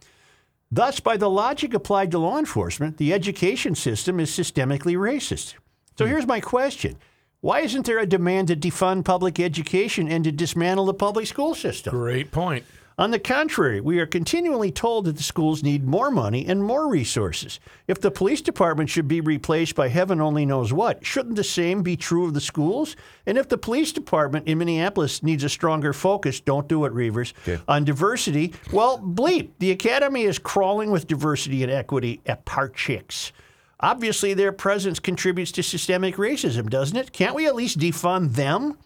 [0.71, 5.55] Thus, by the logic applied to law enforcement, the education system is systemically racist.
[5.97, 6.95] So here's my question
[7.41, 11.53] Why isn't there a demand to defund public education and to dismantle the public school
[11.53, 11.91] system?
[11.91, 12.65] Great point.
[12.95, 16.87] On the contrary, we are continually told that the schools need more money and more
[16.87, 17.59] resources.
[17.87, 21.81] If the police department should be replaced by heaven only knows what, shouldn't the same
[21.81, 22.95] be true of the schools?
[23.25, 27.33] And if the police department in Minneapolis needs a stronger focus, don't do it, Reavers,
[27.67, 29.49] on diversity, well, bleep.
[29.57, 33.31] The academy is crawling with diversity and equity at Park Chicks.
[33.79, 37.11] Obviously, their presence contributes to systemic racism, doesn't it?
[37.11, 38.77] Can't we at least defund them?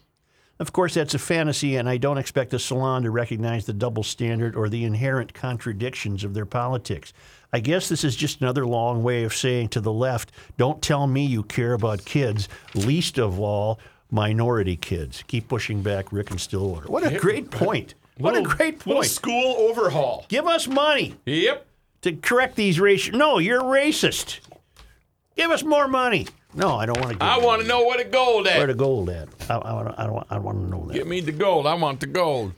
[0.60, 4.02] Of course, that's a fantasy, and I don't expect the salon to recognize the double
[4.02, 7.12] standard or the inherent contradictions of their politics.
[7.52, 11.06] I guess this is just another long way of saying to the left, don't tell
[11.06, 13.78] me you care about kids, least of all
[14.10, 15.22] minority kids.
[15.28, 16.88] Keep pushing back Rick and Stillwater.
[16.88, 17.94] What a great point.
[18.18, 19.06] What a great point.
[19.06, 20.26] school overhaul.
[20.28, 21.66] Give us money Yep.
[22.02, 23.16] to correct these racial.
[23.16, 24.40] No, you're racist.
[25.36, 26.26] Give us more money.
[26.58, 27.24] No, I don't want to.
[27.24, 28.58] I want to know where the gold at.
[28.58, 29.28] where the gold at.
[29.48, 30.94] I, I, I, don't, I want to know that.
[30.94, 31.66] Give me the gold.
[31.66, 32.52] I want the gold.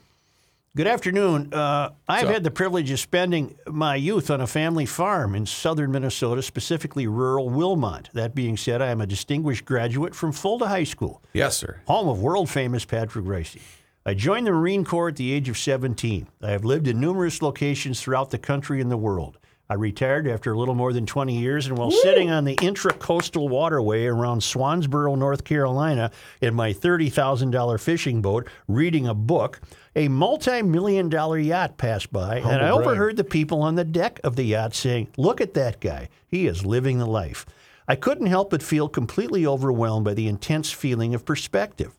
[0.75, 1.53] Good afternoon.
[1.53, 5.45] Uh, I've So- had the privilege of spending my youth on a family farm in
[5.45, 8.09] southern Minnesota, specifically rural Wilmot.
[8.13, 11.81] That being said, I am a distinguished graduate from Fulda High School, Yes, sir.
[11.85, 13.61] home of world famous Patrick Ricey.
[14.05, 16.27] I joined the Marine Corps at the age of 17.
[16.41, 19.37] I have lived in numerous locations throughout the country and the world.
[19.71, 23.47] I retired after a little more than 20 years, and while sitting on the intracoastal
[23.47, 26.11] waterway around Swansboro, North Carolina,
[26.41, 29.61] in my $30,000 fishing boat, reading a book,
[29.95, 32.81] a multi million dollar yacht passed by, oh, and I brag.
[32.81, 36.09] overheard the people on the deck of the yacht saying, Look at that guy.
[36.27, 37.45] He is living the life.
[37.87, 41.93] I couldn't help but feel completely overwhelmed by the intense feeling of perspective.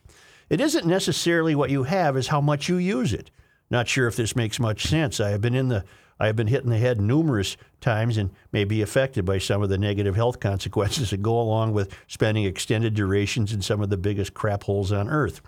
[0.51, 3.31] It isn't necessarily what you have, is how much you use it.
[3.71, 5.21] Not sure if this makes much sense.
[5.21, 5.87] I have been in the
[6.23, 9.61] I have been hit in the head numerous times and may be affected by some
[9.61, 13.91] of the negative health consequences that go along with spending extended durations in some of
[13.91, 15.41] the biggest crap holes on earth.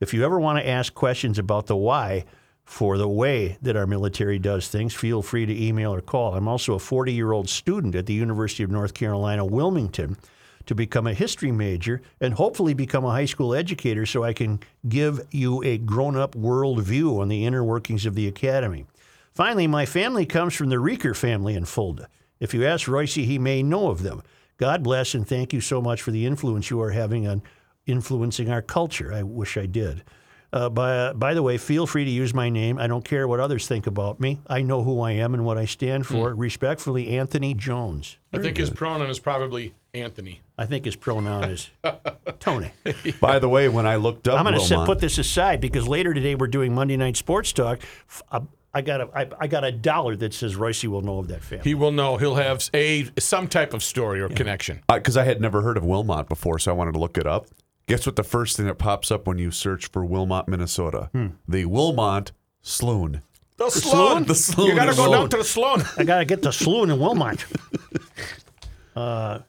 [0.00, 2.24] If you ever want to ask questions about the why
[2.64, 6.34] for the way that our military does things, feel free to email or call.
[6.34, 10.16] I'm also a 40 year old student at the University of North Carolina, Wilmington,
[10.64, 14.60] to become a history major and hopefully become a high school educator so I can
[14.88, 18.86] give you a grown up world view on the inner workings of the academy.
[19.36, 22.08] Finally, my family comes from the Reeker family in Fulda.
[22.40, 24.22] If you ask Royce, he may know of them.
[24.56, 27.42] God bless and thank you so much for the influence you are having on
[27.84, 29.12] influencing our culture.
[29.12, 30.04] I wish I did.
[30.54, 32.78] Uh, by, by the way, feel free to use my name.
[32.78, 34.40] I don't care what others think about me.
[34.46, 36.34] I know who I am and what I stand for.
[36.34, 38.16] Respectfully, Anthony Jones.
[38.32, 40.40] I think his pronoun is probably Anthony.
[40.56, 41.68] I think his pronoun is
[42.40, 42.70] Tony.
[43.20, 46.14] By the way, when I looked up I'm going to put this aside because later
[46.14, 47.80] today we're doing Monday Night Sports Talk.
[48.30, 48.40] Uh,
[48.76, 51.42] I got a I, I got a dollar that says Royce will know of that
[51.42, 51.64] family.
[51.64, 52.18] He will know.
[52.18, 54.82] He'll have a some type of story or connection.
[54.86, 57.46] because I had never heard of Wilmot before, so I wanted to look it up.
[57.86, 58.16] Guess what?
[58.16, 61.08] The first thing that pops up when you search for Wilmot, Minnesota,
[61.48, 63.22] the Wilmot Sloan.
[63.56, 64.24] The Sloan?
[64.24, 64.68] The Sloan.
[64.68, 65.82] You got to go down to the Sloan.
[65.96, 67.46] I got to get to Sloan in Wilmot.
[68.94, 69.40] Uh,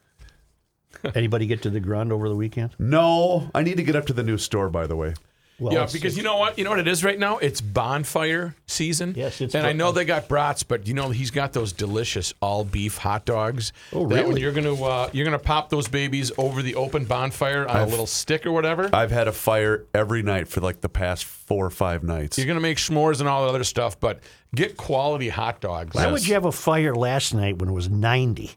[1.14, 2.74] anybody get to the Grund over the weekend?
[2.78, 4.68] No, I need to get up to the new store.
[4.68, 5.14] By the way,
[5.60, 6.56] Well, yeah, it's- because you know what?
[6.56, 7.38] You know what it is right now?
[7.38, 9.14] It's bonfire season.
[9.16, 12.32] Yes, it's and I know they got brats, but you know he's got those delicious
[12.40, 13.72] all beef hot dogs.
[13.92, 14.40] Oh, That when really?
[14.42, 18.06] you're gonna uh, you're gonna pop those babies over the open bonfire on a little
[18.06, 18.88] stick or whatever.
[18.92, 22.38] I've had a fire every night for like the past four or five nights.
[22.38, 24.20] You're gonna make s'mores and all that other stuff, but
[24.54, 25.94] get quality hot dogs.
[25.94, 28.52] Why would you have a fire last night when it was 90?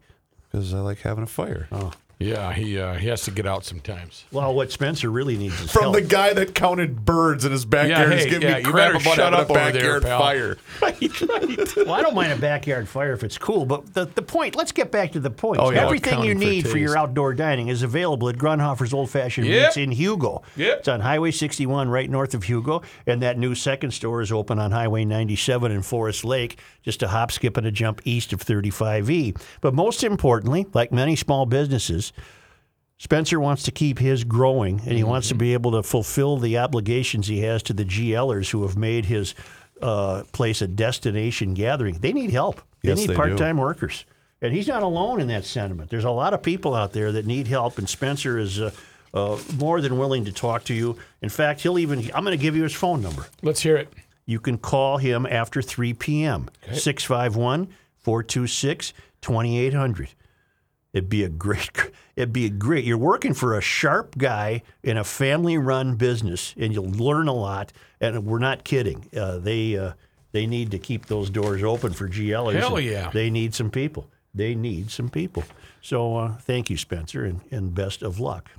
[0.52, 1.68] Because I like having a fire.
[1.72, 1.92] Oh.
[2.22, 4.26] Yeah, he uh, he has to get out sometimes.
[4.32, 5.96] Well, what Spencer really needs is From help.
[5.96, 8.66] the guy that counted birds in his backyard Yeah, is hey, giving yeah, me you
[8.66, 10.20] crap better about shut having up a over there, pal.
[10.20, 10.58] fire.
[10.82, 11.76] Right, right.
[11.78, 14.72] well, I don't mind a backyard fire if it's cool, but the, the point, let's
[14.72, 15.60] get back to the point.
[15.62, 15.84] Oh, yeah.
[15.86, 19.46] Everything you Accounting for need for, your outdoor dining is available at Grunhofer's Old Fashioned
[19.48, 19.64] Yep.
[19.68, 20.42] Meats in Hugo.
[20.56, 20.80] Yep.
[20.80, 24.58] It's on Highway 61 right north of Hugo, and that new second store is open
[24.60, 28.44] on Highway 97 in Forest Lake, just a hop, skip, and a jump east of
[28.44, 29.40] 35E.
[29.62, 32.11] But most importantly, like many small businesses,
[32.98, 36.60] Spencer wants to keep his growing, and he wants to be able to fulfill the
[36.60, 39.34] obligations he has to the GLers who have made his
[39.82, 41.98] uh, place a destination gathering.
[42.00, 42.62] They need help.
[42.84, 43.18] They Yes, need they do.
[43.18, 44.06] part-time workers,
[44.42, 45.90] and he's not alone in that sentiment.
[45.90, 48.70] There's a lot of people out there that need help, and Spencer is uh,
[49.16, 50.98] uh, more than willing to talk to you.
[51.24, 52.00] In fact, he'll even.
[52.14, 53.26] I'm going to give you his phone number.
[53.42, 53.92] Let's hear it.
[54.28, 56.50] You can call him after 3 p.m.
[56.72, 60.10] 651 426 2800.
[60.94, 61.70] It'd be a great,
[62.16, 62.84] it'd be a great.
[62.86, 67.72] You're working for a sharp guy in a family-run business, and you'll learn a lot.
[68.00, 69.08] And we're not kidding.
[69.16, 69.94] Uh, they uh,
[70.32, 72.56] they need to keep those doors open for GLers.
[72.56, 73.10] Hell yeah.
[73.12, 74.10] They need some people.
[74.34, 75.44] They need some people.
[75.82, 78.50] So uh, thank you, Spencer, and, and best of luck.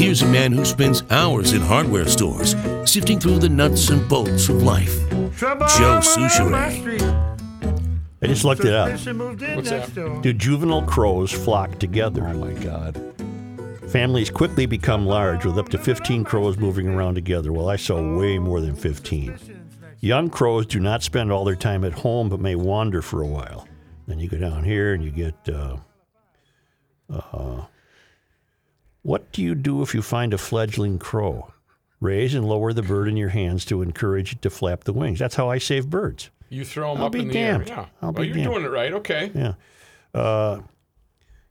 [0.00, 4.48] Here's a man who spends hours in hardware stores, sifting through the nuts and bolts
[4.48, 4.98] of life.
[5.10, 7.36] Joe Soucheray.
[8.22, 8.92] I just looked it up.
[8.92, 10.22] Suspicion moved in What's that?
[10.22, 12.26] Do juvenile crows flock together?
[12.26, 12.98] Oh my God.
[13.92, 17.52] Families quickly become large with up to 15 crows moving around together.
[17.52, 19.38] Well, I saw way more than 15.
[20.00, 23.26] Young crows do not spend all their time at home but may wander for a
[23.26, 23.68] while.
[24.06, 25.34] Then you go down here and you get.
[25.46, 25.76] Uh,
[27.10, 27.66] uh,
[29.02, 31.52] what do you do if you find a fledgling crow?
[32.00, 35.18] Raise and lower the bird in your hands to encourage it to flap the wings.
[35.18, 36.30] That's how I save birds.
[36.48, 37.70] You throw them I'll up be in the damned.
[37.70, 37.76] air.
[37.76, 37.86] Yeah.
[38.02, 38.50] I'll well, be you're damned.
[38.50, 38.92] doing it right.
[38.94, 39.30] Okay.
[39.34, 39.54] Yeah.
[40.12, 40.60] Uh,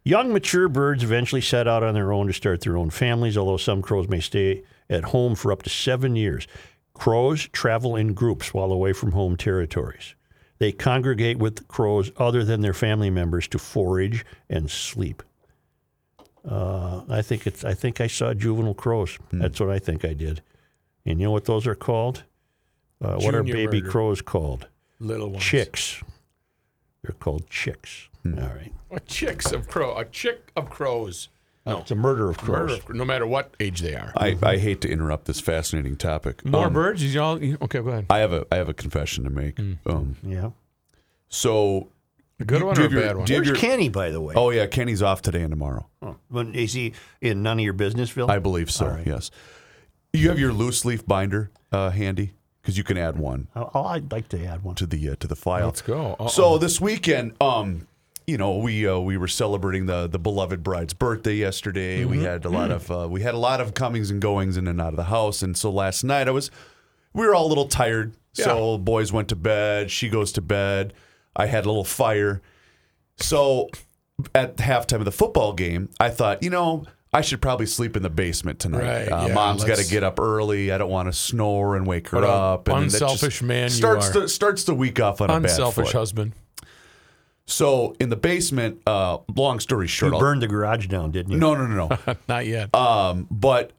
[0.03, 3.57] young mature birds eventually set out on their own to start their own families, although
[3.57, 6.47] some crows may stay at home for up to seven years.
[6.93, 10.15] Crows travel in groups while away from home territories.
[10.57, 15.23] They congregate with crows other than their family members to forage and sleep.
[16.47, 17.63] Uh, I think it's.
[17.65, 19.17] I think I saw juvenile crows.
[19.31, 20.41] That's what I think I did.
[21.05, 22.23] And you know what those are called?
[23.01, 23.89] Uh, what are baby murder.
[23.89, 24.67] crows called?
[24.99, 25.43] Little ones.
[25.43, 26.01] Chicks.
[27.03, 28.09] They're called chicks.
[28.25, 28.73] All right.
[28.91, 29.95] A chicks of crow.
[29.97, 31.29] A chick of crows.
[31.65, 32.69] No, it's a murder of crows.
[32.69, 34.11] Murder of- no matter what age they are.
[34.17, 36.43] I, I hate to interrupt this fascinating topic.
[36.45, 37.03] More Um, birds?
[37.03, 37.79] Is y'all okay?
[37.81, 38.05] Go ahead.
[38.09, 39.59] I have a I have a confession to make.
[39.85, 40.51] Um, Yeah.
[41.29, 41.89] so
[42.39, 43.25] A good do one or a have your- bad one?
[43.25, 44.33] do you have Where's your- Kenny, by the way?
[44.37, 45.87] Oh yeah, Kenny's off today and tomorrow.
[46.01, 48.29] Oh, when, is he in none of your business, Phil?
[48.31, 48.85] I believe so.
[48.85, 49.05] All right.
[49.05, 49.29] Yes.
[50.13, 54.11] You have your loose leaf binder uh, handy because you can add one Oh, I'd
[54.11, 54.75] like to add one.
[54.75, 55.65] to the uh, to the file.
[55.65, 56.13] Let's go.
[56.19, 56.27] Uh-oh.
[56.29, 57.87] So this weekend, um,
[58.25, 62.05] you know, we uh, we were celebrating the the beloved bride's birthday yesterday.
[62.05, 64.67] We had a lot of uh, we had a lot of comings and goings in
[64.67, 66.49] and out of the house, and so last night I was
[67.13, 68.13] we were all a little tired.
[68.33, 69.91] So boys went to bed.
[69.91, 70.93] She goes to bed.
[71.39, 72.41] I had a little fire.
[73.17, 73.69] So
[74.35, 76.85] at halftime of the football game, I thought, you know.
[77.11, 78.83] I should probably sleep in the basement tonight.
[78.83, 80.71] Right, uh, yeah, Mom's got to get up early.
[80.71, 82.67] I don't want to snore and wake her up.
[82.67, 84.19] And then unselfish man you starts are.
[84.21, 85.95] The, starts the week off on a bad Unselfish foot.
[85.95, 86.33] husband.
[87.47, 91.31] So in the basement, uh, long story short, You I'll- burned the garage down, didn't
[91.31, 91.39] you?
[91.39, 92.15] no, no, no, no.
[92.29, 92.73] Not yet.
[92.75, 93.71] um, but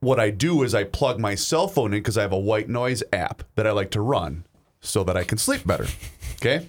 [0.00, 2.70] what I do is I plug my cell phone in because I have a white
[2.70, 4.46] noise app that I like to run
[4.80, 5.86] so that I can sleep better.
[6.36, 6.68] Okay.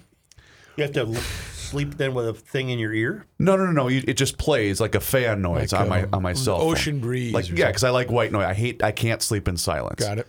[0.80, 1.14] You have to
[1.54, 3.26] sleep then with a thing in your ear.
[3.38, 3.88] No, no, no, no.
[3.88, 6.58] You, it just plays like a fan noise Like, on my uh, on my cell
[6.58, 6.72] phone.
[6.72, 8.46] ocean breeze Like or yeah, because I like white noise.
[8.46, 8.82] I hate.
[8.82, 10.00] I can't sleep in silence.
[10.02, 10.26] Got it.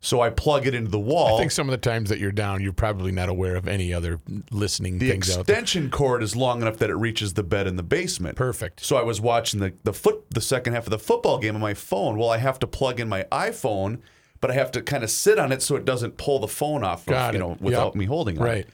[0.00, 1.36] So I plug it into the wall.
[1.36, 3.94] I think some of the times that you're down, you're probably not aware of any
[3.94, 5.44] other listening the things out there.
[5.44, 8.36] The extension cord is long enough that it reaches the bed in the basement.
[8.36, 8.84] Perfect.
[8.84, 11.62] So I was watching the, the foot the second half of the football game on
[11.62, 12.18] my phone.
[12.18, 14.00] Well, I have to plug in my iPhone,
[14.42, 16.84] but I have to kind of sit on it so it doesn't pull the phone
[16.84, 17.40] off, of, Got you it.
[17.40, 17.94] know, without Yep.
[17.94, 18.40] me holding it.
[18.42, 18.66] Right.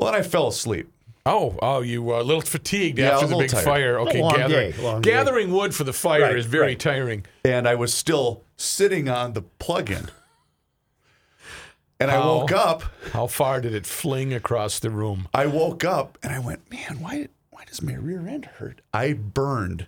[0.00, 0.90] Well, then I fell asleep.
[1.26, 3.56] Oh, oh, you were a little fatigued Yeah, I after was the a big little
[3.56, 3.64] tired.
[3.64, 3.96] fire.
[3.98, 5.10] A Okay, long gathering, day, long day.
[5.10, 6.78] gathering wood for the fire Right, is very right.
[6.80, 7.26] tiring.
[7.44, 10.08] and I was still sitting on the plug-in.
[12.00, 12.82] And I woke up.
[13.12, 15.28] How far did it fling across the room?
[15.34, 18.80] I woke up and I went, man, why why does my rear end hurt?
[18.94, 19.86] I burned.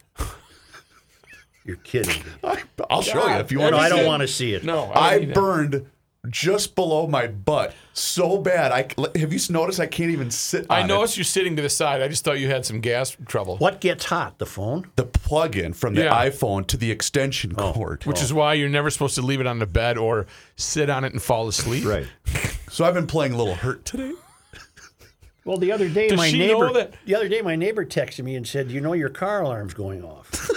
[1.64, 2.22] You're kidding.
[2.44, 3.76] I, I'll show you if you No, want.
[3.76, 4.62] I don't want to see it.
[4.62, 5.34] No, I don't need that.
[5.34, 5.86] burned
[6.30, 8.70] just below my butt so bad.
[8.70, 10.66] I have you noticed I can't even sit.
[10.70, 11.18] I noticed it.
[11.18, 12.00] you sitting to the side.
[12.00, 14.38] I just thought you had some gas trouble, What gets hot?
[14.38, 14.86] The phone?
[14.96, 16.24] the plug-in from the Yeah.
[16.28, 17.72] iPhone to the extension oh.
[17.72, 18.04] cord.
[18.04, 18.36] which is oh.
[18.36, 21.20] why you're never supposed to leave it on the bed or sit on it and
[21.20, 21.84] fall asleep.
[21.84, 22.06] Right.
[22.70, 24.14] So I've been playing a little hurt today.
[25.44, 28.34] Well, the other day Does my neighbor that- the other day my neighbor texted me
[28.34, 30.48] and said, "You know your car alarm's going off."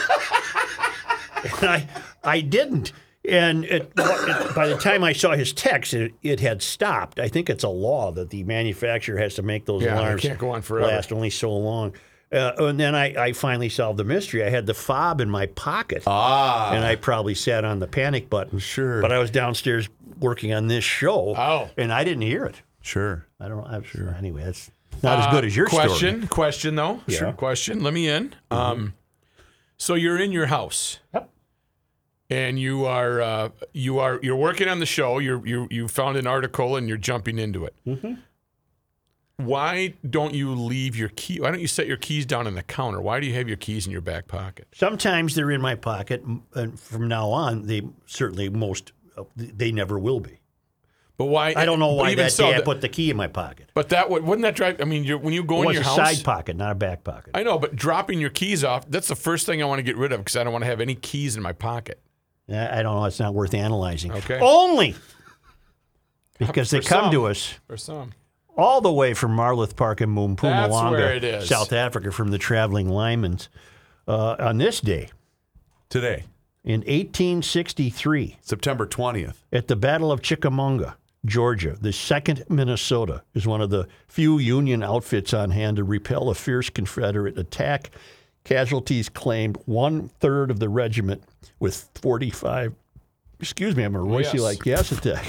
[1.62, 1.88] and I
[2.24, 2.94] I didn't.
[3.30, 7.20] And it, it- by the time I saw his text, it, it had stopped.
[7.20, 10.22] I think it's a law that the manufacturer has to make those Yeah, they alarms
[10.22, 10.88] can't go on forever.
[10.88, 11.94] last only so long.
[12.32, 14.44] Uh, and then I, I finally solved the mystery.
[14.44, 16.04] I had the fob in my pocket.
[16.08, 18.60] Ah, and I probably sat on the panic button.
[18.60, 19.02] Sure.
[19.02, 19.88] But I was downstairs
[20.20, 21.34] working on this show.
[21.38, 21.70] Oh.
[21.78, 22.62] And I didn't hear it.
[22.82, 23.26] sure.
[23.40, 23.66] I don't.
[23.68, 24.16] I'm sure.
[24.18, 24.72] Anyway, that's
[25.04, 26.28] not as good as your Uh, question, story.
[26.28, 27.02] Question, though.
[27.06, 27.18] Yeah.
[27.20, 27.32] Sure.
[27.34, 27.84] Question.
[27.84, 28.34] Let me in.
[28.50, 28.94] Um,
[29.78, 31.00] so you're in your house.
[31.14, 31.30] Yep.
[32.30, 35.20] And you are uh, you are you're working on the show.
[35.20, 37.76] You're you you found an article and you're jumping into it.
[37.86, 38.14] Mm-hmm.
[39.38, 41.42] Why don't you leave your key?
[41.42, 43.02] Why don't you set your keys down on the counter?
[43.02, 44.68] Why do you have your keys in your back pocket?
[44.74, 46.24] Sometimes they're in my pocket,
[46.54, 50.40] and from now on, they certainly most uh, they never will be.
[51.18, 51.54] But why?
[51.56, 53.72] I don't know why even that so, day I put the key in my pocket.
[53.74, 54.82] But that would wouldn't that drive?
[54.82, 57.04] I mean, you're, when you go in your a house, side pocket, not a back
[57.04, 57.32] pocket.
[57.34, 59.98] I know, but dropping your keys off, that's the first thing I want to get
[59.98, 62.02] rid of because I don't want to have any keys in my pocket.
[62.50, 63.06] I I don't know.
[63.06, 64.12] It's not worth analyzing.
[64.12, 64.40] Okay.
[64.42, 64.96] Only
[66.40, 67.12] because they come some.
[67.12, 68.12] to us Or some.
[68.58, 71.48] all the way from Marloth Park in That's Mpumalanga, where it is.
[71.48, 73.48] South Africa, from the traveling Lymans.
[74.08, 75.10] Uh, on this day
[75.90, 76.26] Today,
[76.64, 79.44] in 1863, September twentieth.
[79.52, 84.84] at the Battle of Chickamauga, Georgia, the 2nd Minnesota is one of the few Union
[84.84, 87.90] outfits on hand to repel a fierce Confederate attack.
[88.46, 91.24] Casualties claimed one third of the regiment
[91.60, 92.74] with 45.
[93.40, 94.42] Excuse me, I'm a oh, Royce yes.
[94.42, 95.26] like gas attack.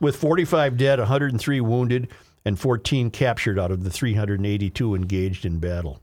[0.00, 2.08] with 45 dead, 103 wounded,
[2.44, 6.00] and 14 captured out of the 382 engaged in battle.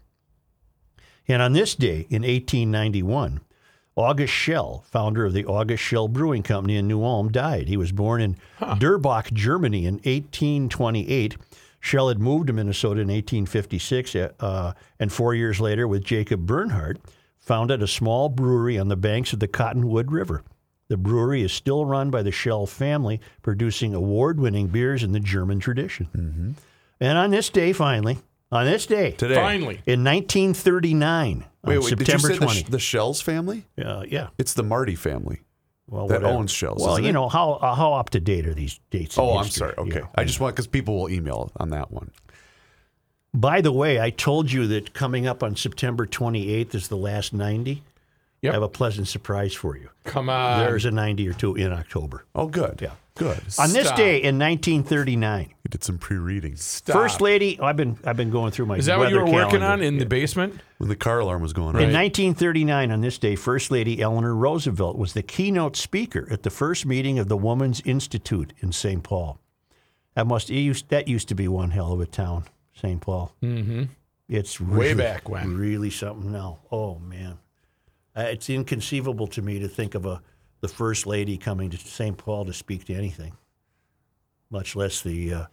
[1.27, 3.41] And on this day in 1891,
[3.97, 7.67] August Schell, founder of the August Schell Brewing Company in New Ulm, died.
[7.67, 11.35] He was born in Durbach, Germany in 1828.
[11.87, 16.99] Schell had moved to Minnesota in 1856, uh, and four years later, with Jacob Bernhardt,
[17.39, 20.43] founded a small brewery on the banks of the Cottonwood River.
[20.89, 25.21] The brewery is still run by the Schell family, producing award winning beers in the
[25.21, 26.57] German tradition.
[26.99, 28.17] And on this day, finally,
[28.51, 29.35] on this day, Today.
[29.35, 29.75] Finally.
[29.85, 31.89] in 1939, Wait, on wait.
[31.89, 32.63] September did you say 20.
[32.63, 33.65] the, the Schells family?
[33.81, 34.27] uh, yeah.
[34.37, 35.39] It's the Marti family.
[35.89, 36.37] Well, that whatever.
[36.37, 37.13] owns Schells, Well, you it?
[37.13, 39.17] know how uh, how up to date are these dates?
[39.17, 39.73] Oh, I'm sorry.
[39.77, 40.07] Okay, Yeah.
[40.15, 42.11] I just want because people will email on that one.
[43.33, 47.33] By the way, I told you that coming up on September 28th is the last
[47.33, 47.83] 90.
[48.41, 48.51] Yep.
[48.51, 49.89] I have a pleasant surprise for you.
[50.03, 50.59] Come on.
[50.59, 52.25] There's a 90 or two in October.
[52.35, 52.79] Oh, good.
[52.81, 52.91] Yeah.
[53.15, 53.39] Good.
[53.57, 53.97] On this Stop.
[53.97, 56.95] day in 1939, You did some pre-reading Stop.
[56.95, 57.59] First Lady.
[57.59, 58.75] I've been I've been going through my.
[58.77, 59.65] Is that what you were weather working calendar.
[59.65, 60.59] on in the basement?
[60.77, 61.81] when the car alarm was going off.
[61.81, 66.51] In 1939, on this day, First Lady Eleanor Roosevelt was the keynote speaker at the
[66.51, 69.01] first meeting of the Woman's Institute in St.
[69.01, 69.39] Paul.
[70.13, 72.43] That must it used, that used to be one hell of a town,
[72.75, 73.01] St.
[73.01, 73.33] Paul.
[73.41, 73.85] Mm-hmm.
[74.29, 75.57] It's Way really, back when.
[75.57, 76.59] really something now.
[76.71, 77.39] Oh man,
[78.17, 80.21] uh, it's inconceivable to me to think of a
[80.61, 82.17] the First Lady coming to St.
[82.17, 83.33] Paul to speak to anything,
[84.49, 85.45] much less the uh,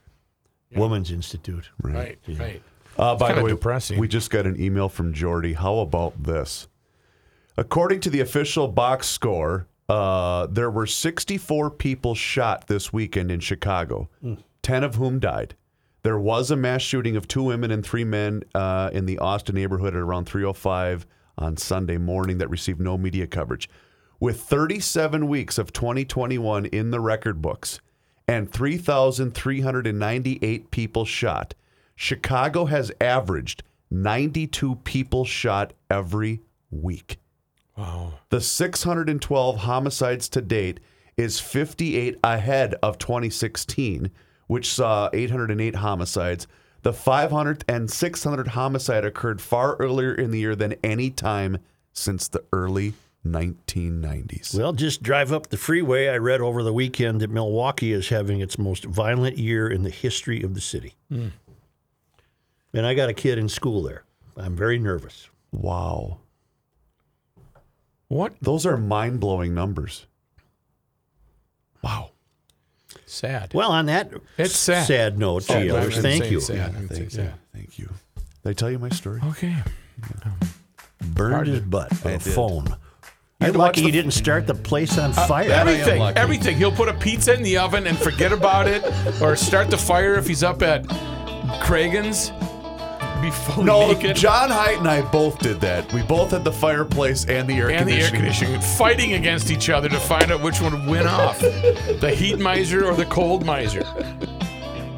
[0.74, 1.68] Women's Institute.
[1.82, 2.62] Right, right.
[2.96, 3.98] Uh, by the way, depressing.
[3.98, 5.52] we just got an email from Jordy.
[5.52, 6.68] How about this?
[7.56, 13.40] According to the official box score, uh, there were 64 people shot this weekend in
[13.40, 14.08] Chicago,
[14.62, 15.54] 10 of whom died.
[16.02, 19.54] There was a mass shooting of two women and three men uh, in the Austin
[19.54, 21.04] neighborhood at around 3:05
[21.38, 23.68] on Sunday morning that received no media coverage.
[24.20, 27.80] With 37 weeks of 2021 in the record books
[28.26, 31.54] and 3,398 people shot,
[31.96, 37.18] Chicago has averaged 92 people shot every week.
[37.76, 38.14] Wow.
[38.30, 40.80] The 612 homicides to date
[41.16, 44.10] is 58 ahead of 2016,
[44.46, 46.46] which saw 808 homicides.
[46.84, 51.56] The 500 and 600 homicide occurred far earlier in the year than any time
[51.94, 52.92] since the early
[53.26, 54.54] 1990s.
[54.54, 56.08] Well, just drive up the freeway.
[56.08, 59.88] I read over the weekend that Milwaukee is having its most violent year in the
[59.88, 60.94] history of the city.
[61.08, 61.28] Hmm.
[62.74, 64.04] And I got a kid in school there.
[64.36, 65.30] I'm very nervous.
[65.52, 66.18] Wow.
[68.08, 68.34] What?
[68.42, 70.04] Those are mind blowing numbers.
[71.82, 72.10] Wow.
[73.06, 73.52] Sad.
[73.54, 75.18] Well, on that It's sad.
[75.18, 76.40] note, Oh, GLers, I'm thank you.
[76.40, 76.74] sad.
[76.76, 77.10] I'm Thank you.
[77.10, 77.34] sad.
[77.54, 77.88] Thank you.
[78.42, 79.20] Did I tell you my story?
[79.24, 79.54] Okay.
[81.06, 82.32] Burned his butt with I a did.
[82.34, 82.76] phone.
[83.40, 85.50] You're lucky watch you didn't start the place on uh, fire.
[85.50, 86.56] Everything, everything.
[86.56, 88.82] He'll put a pizza in the oven and forget about it,
[89.20, 90.86] or start the fire if he's up at
[91.62, 92.30] Cragun's.
[93.24, 94.16] Be fully No, naked.
[94.16, 95.90] John Height and I both did that.
[95.94, 98.60] We both had the fireplace and the air and the air conditioning.
[98.60, 102.84] fighting against each other to find out which one would win off, the heat miser
[102.84, 103.82] or the cold miser.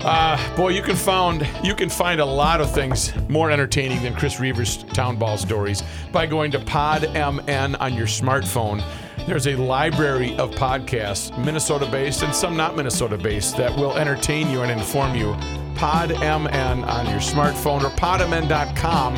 [0.01, 4.15] Uh, boy, you can found you can find a lot of things more entertaining than
[4.15, 8.83] Chris Reaver's town ball stories by going to PodMN on your smartphone.
[9.27, 14.71] There's a library of podcasts, Minnesota-based and some not Minnesota-based, that will entertain you and
[14.71, 15.37] inform you.
[15.77, 19.15] PodMN on your smartphone or podmn.com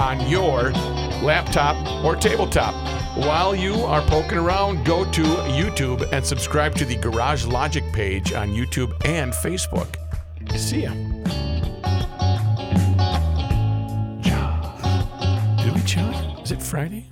[0.00, 0.70] on your
[1.22, 2.74] laptop or tabletop.
[3.16, 8.32] While you are poking around, go to YouTube and subscribe to the Garage Logic page
[8.32, 9.96] on YouTube and Facebook.
[10.56, 10.92] See ya.
[15.62, 16.40] Did we chat?
[16.42, 17.06] Is it Friday?